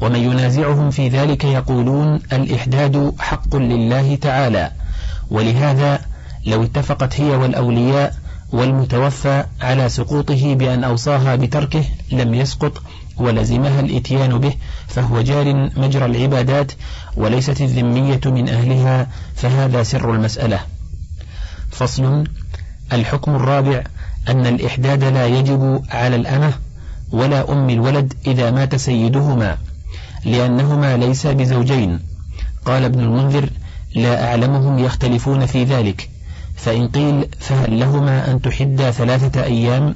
ومن 0.00 0.20
ينازعهم 0.20 0.90
في 0.90 1.08
ذلك 1.08 1.44
يقولون 1.44 2.20
الإحداد 2.32 3.14
حق 3.18 3.56
لله 3.56 4.14
تعالى. 4.14 4.70
ولهذا 5.30 6.00
لو 6.46 6.62
اتفقت 6.62 7.20
هي 7.20 7.36
والأولياء 7.36 8.14
والمتوفى 8.52 9.44
على 9.60 9.88
سقوطه 9.88 10.54
بأن 10.54 10.84
أوصاها 10.84 11.36
بتركه 11.36 11.84
لم 12.12 12.34
يسقط 12.34 12.82
ولزمها 13.16 13.80
الإتيان 13.80 14.38
به 14.38 14.54
فهو 14.88 15.20
جار 15.20 15.70
مجرى 15.76 16.04
العبادات 16.04 16.72
وليست 17.16 17.60
الذمية 17.60 18.20
من 18.26 18.48
أهلها 18.48 19.06
فهذا 19.36 19.82
سر 19.82 20.14
المسألة. 20.14 20.60
فصل 21.70 22.24
الحكم 22.92 23.34
الرابع 23.34 23.82
أن 24.28 24.46
الإحداد 24.46 25.04
لا 25.04 25.26
يجب 25.26 25.82
على 25.90 26.16
الأمة 26.16 26.52
ولا 27.12 27.52
أم 27.52 27.70
الولد 27.70 28.14
إذا 28.26 28.50
مات 28.50 28.76
سيدهما 28.76 29.58
لأنهما 30.24 30.96
ليس 30.96 31.26
بزوجين. 31.26 32.00
قال 32.64 32.84
ابن 32.84 33.00
المنذر 33.00 33.48
لا 33.94 34.28
أعلمهم 34.28 34.78
يختلفون 34.78 35.46
في 35.46 35.64
ذلك 35.64 36.08
فإن 36.56 36.88
قيل 36.88 37.26
فهل 37.40 37.80
لهما 37.80 38.30
أن 38.30 38.40
تحدى 38.40 38.92
ثلاثة 38.92 39.44
أيام؟ 39.44 39.94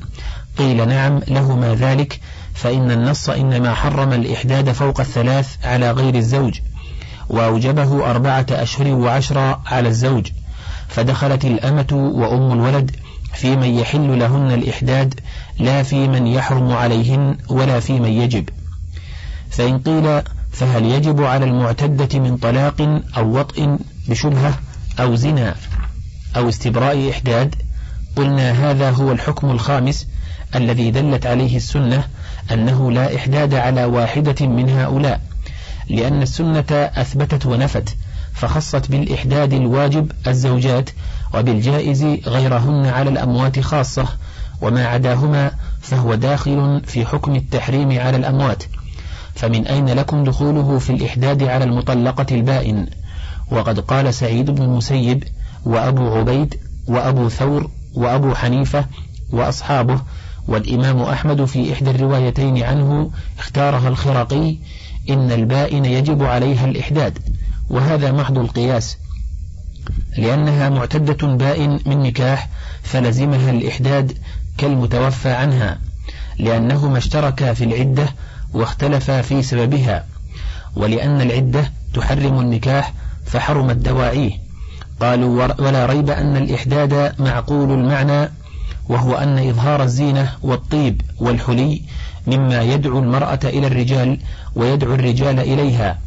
قيل 0.58 0.88
نعم 0.88 1.20
لهما 1.28 1.74
ذلك 1.74 2.20
فإن 2.54 2.90
النص 2.90 3.28
إنما 3.28 3.74
حرم 3.74 4.12
الإحداد 4.12 4.72
فوق 4.72 5.00
الثلاث 5.00 5.56
على 5.64 5.90
غير 5.90 6.14
الزوج 6.14 6.60
وأوجبه 7.28 8.10
أربعة 8.10 8.46
أشهر 8.50 8.94
وعشرة 8.94 9.62
على 9.66 9.88
الزوج 9.88 10.28
فدخلت 10.88 11.44
الأمة 11.44 11.86
وأم 11.92 12.52
الولد 12.52 12.96
في 13.36 13.56
من 13.56 13.78
يحل 13.78 14.18
لهن 14.18 14.52
الإحداد 14.52 15.20
لا 15.58 15.82
في 15.82 16.08
من 16.08 16.26
يحرم 16.26 16.72
عليهن 16.72 17.36
ولا 17.48 17.80
في 17.80 18.00
من 18.00 18.08
يجب. 18.08 18.48
فإن 19.50 19.78
قيل 19.78 20.22
فهل 20.52 20.84
يجب 20.84 21.22
على 21.22 21.44
المعتدة 21.44 22.18
من 22.18 22.36
طلاق 22.36 23.02
أو 23.16 23.38
وطء 23.38 23.78
بشبهة 24.08 24.58
أو 25.00 25.14
زنا 25.14 25.54
أو 26.36 26.48
استبراء 26.48 27.10
إحداد؟ 27.10 27.54
قلنا 28.16 28.70
هذا 28.70 28.90
هو 28.90 29.12
الحكم 29.12 29.50
الخامس 29.50 30.06
الذي 30.54 30.90
دلت 30.90 31.26
عليه 31.26 31.56
السنة 31.56 32.04
أنه 32.52 32.92
لا 32.92 33.16
إحداد 33.16 33.54
على 33.54 33.84
واحدة 33.84 34.46
من 34.46 34.68
هؤلاء 34.68 35.20
لأن 35.88 36.22
السنة 36.22 36.64
أثبتت 36.72 37.46
ونفت 37.46 37.96
فخصت 38.34 38.90
بالإحداد 38.90 39.52
الواجب 39.52 40.12
الزوجات 40.26 40.90
وبالجائز 41.34 42.04
غيرهن 42.04 42.86
على 42.86 43.10
الأموات 43.10 43.60
خاصة 43.60 44.04
وما 44.60 44.86
عداهما 44.86 45.50
فهو 45.80 46.14
داخل 46.14 46.82
في 46.86 47.06
حكم 47.06 47.34
التحريم 47.34 48.00
على 48.00 48.16
الأموات. 48.16 48.62
فمن 49.34 49.66
أين 49.66 49.88
لكم 49.88 50.24
دخوله 50.24 50.78
في 50.78 50.90
الإحداد 50.90 51.42
على 51.42 51.64
المطلقة 51.64 52.26
البائن؟ 52.30 52.86
وقد 53.50 53.80
قال 53.80 54.14
سعيد 54.14 54.50
بن 54.50 54.62
المسيب 54.62 55.24
وأبو 55.64 56.14
عبيد 56.14 56.60
وأبو 56.88 57.28
ثور 57.28 57.70
وأبو 57.94 58.34
حنيفة 58.34 58.84
وأصحابه 59.32 60.00
والإمام 60.48 61.02
أحمد 61.02 61.44
في 61.44 61.72
إحدى 61.72 61.90
الروايتين 61.90 62.62
عنه 62.62 63.10
اختارها 63.38 63.88
الخرقي 63.88 64.56
إن 65.10 65.32
البائن 65.32 65.84
يجب 65.84 66.22
عليها 66.22 66.64
الإحداد. 66.64 67.18
وهذا 67.70 68.12
محض 68.12 68.38
القياس. 68.38 68.98
لأنها 70.18 70.68
معتدة 70.68 71.26
بائن 71.26 71.80
من 71.86 72.02
نكاح 72.02 72.48
فلزمها 72.82 73.50
الإحداد 73.50 74.18
كالمتوفى 74.58 75.28
عنها 75.30 75.78
لأنهما 76.38 76.98
اشتركا 76.98 77.52
في 77.52 77.64
العدة 77.64 78.08
واختلفا 78.54 79.22
في 79.22 79.42
سببها 79.42 80.04
ولأن 80.76 81.20
العدة 81.20 81.72
تحرم 81.94 82.40
النكاح 82.40 82.92
فحرمت 83.26 83.76
دواعيه 83.76 84.32
قالوا 85.00 85.48
ولا 85.58 85.86
ريب 85.86 86.10
أن 86.10 86.36
الإحداد 86.36 87.14
معقول 87.20 87.72
المعنى 87.72 88.30
وهو 88.88 89.14
أن 89.14 89.48
إظهار 89.48 89.82
الزينة 89.82 90.32
والطيب 90.42 91.02
والحلي 91.18 91.82
مما 92.26 92.62
يدعو 92.62 92.98
المرأة 92.98 93.40
إلى 93.44 93.66
الرجال 93.66 94.18
ويدعو 94.54 94.94
الرجال 94.94 95.40
إليها 95.40 95.98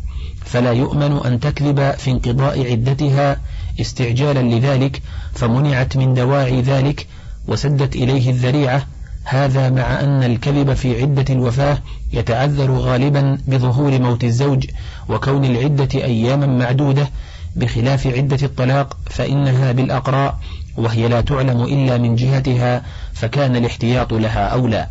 فلا 0.45 0.71
يؤمن 0.71 1.19
أن 1.25 1.39
تكذب 1.39 1.91
في 1.91 2.11
انقضاء 2.11 2.71
عدتها 2.71 3.39
استعجالا 3.81 4.55
لذلك 4.55 5.01
فمنعت 5.33 5.97
من 5.97 6.13
دواعي 6.13 6.61
ذلك 6.61 7.07
وسدت 7.47 7.95
إليه 7.95 8.29
الذريعة 8.29 8.85
هذا 9.23 9.69
مع 9.69 9.99
أن 9.99 10.23
الكذب 10.23 10.73
في 10.73 11.01
عدة 11.01 11.25
الوفاة 11.29 11.77
يتعذر 12.13 12.71
غالبا 12.71 13.37
بظهور 13.47 13.99
موت 13.99 14.23
الزوج 14.23 14.65
وكون 15.09 15.45
العدة 15.45 15.89
أياما 16.03 16.45
معدودة 16.47 17.09
بخلاف 17.55 18.07
عدة 18.07 18.37
الطلاق 18.43 18.97
فإنها 19.05 19.71
بالأقراء 19.71 20.39
وهي 20.77 21.07
لا 21.07 21.21
تعلم 21.21 21.63
إلا 21.63 21.97
من 21.97 22.15
جهتها 22.15 22.83
فكان 23.13 23.55
الاحتياط 23.55 24.13
لها 24.13 24.47
أولى. 24.47 24.87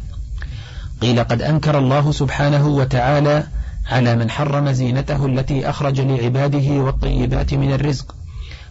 قيل 1.00 1.24
قد 1.24 1.42
أنكر 1.42 1.78
الله 1.78 2.12
سبحانه 2.12 2.68
وتعالى 2.68 3.46
على 3.86 4.16
من 4.16 4.30
حرم 4.30 4.72
زينته 4.72 5.26
التي 5.26 5.70
أخرج 5.70 6.00
لعباده 6.00 6.70
والطيبات 6.82 7.54
من 7.54 7.72
الرزق 7.72 8.17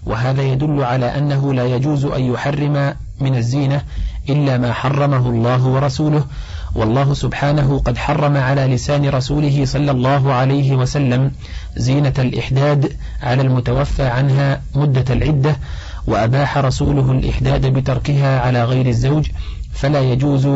وهذا 0.08 0.42
يدل 0.42 0.84
على 0.84 1.18
أنه 1.18 1.54
لا 1.54 1.66
يجوز 1.66 2.06
أن 2.06 2.22
يحرم 2.22 2.94
من 3.20 3.36
الزينة 3.36 3.82
إلا 4.30 4.58
ما 4.58 4.74
حرمه 4.74 5.30
الله 5.30 5.66
ورسوله. 5.66 6.26
والله 6.76 7.14
سبحانه 7.14 7.80
قد 7.80 7.98
حرم 7.98 8.38
على 8.38 8.68
لسان 8.68 9.10
رسوله 9.10 9.66
صلى 9.66 9.92
الله 9.92 10.34
عليه 10.34 10.76
وسلم 10.76 11.32
زينة 11.78 12.14
الإحداد 12.20 12.98
على 13.24 13.42
المتوفى 13.42 14.04
عنها 14.04 14.62
مدة 14.76 15.14
العدة 15.14 15.56
وأباح 16.08 16.58
رسوله 16.58 17.12
الإحداد 17.12 17.66
بتركها 17.66 18.40
على 18.40 18.64
غير 18.64 18.86
الزوج 18.86 19.28
فلا 19.74 20.02
يجوز 20.02 20.48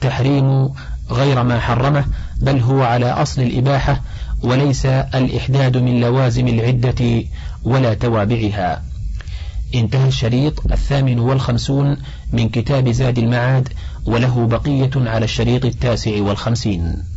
تحريم 0.00 0.70
غير 1.10 1.42
ما 1.42 1.60
حرمه 1.60 2.04
بل 2.40 2.60
هو 2.60 2.82
على 2.82 3.10
أصل 3.10 3.42
الإباحة 3.42 4.00
وليس 4.42 4.86
الإحداد 4.86 5.76
من 5.76 6.00
لوازم 6.00 6.48
العدة 6.48 7.24
ولا 7.64 7.94
توابعها. 7.94 8.82
انتهى 9.74 10.08
الشريط 10.08 10.72
الثامن 10.72 11.18
والخمسون 11.18 11.96
من 12.32 12.48
كتاب 12.48 12.88
زاد 12.88 13.18
المعاد 13.18 13.68
وله 14.06 14.46
بقية 14.46 14.90
على 14.96 15.24
الشريط 15.24 15.64
التاسع 15.64 16.22
والخمسين. 16.22 17.13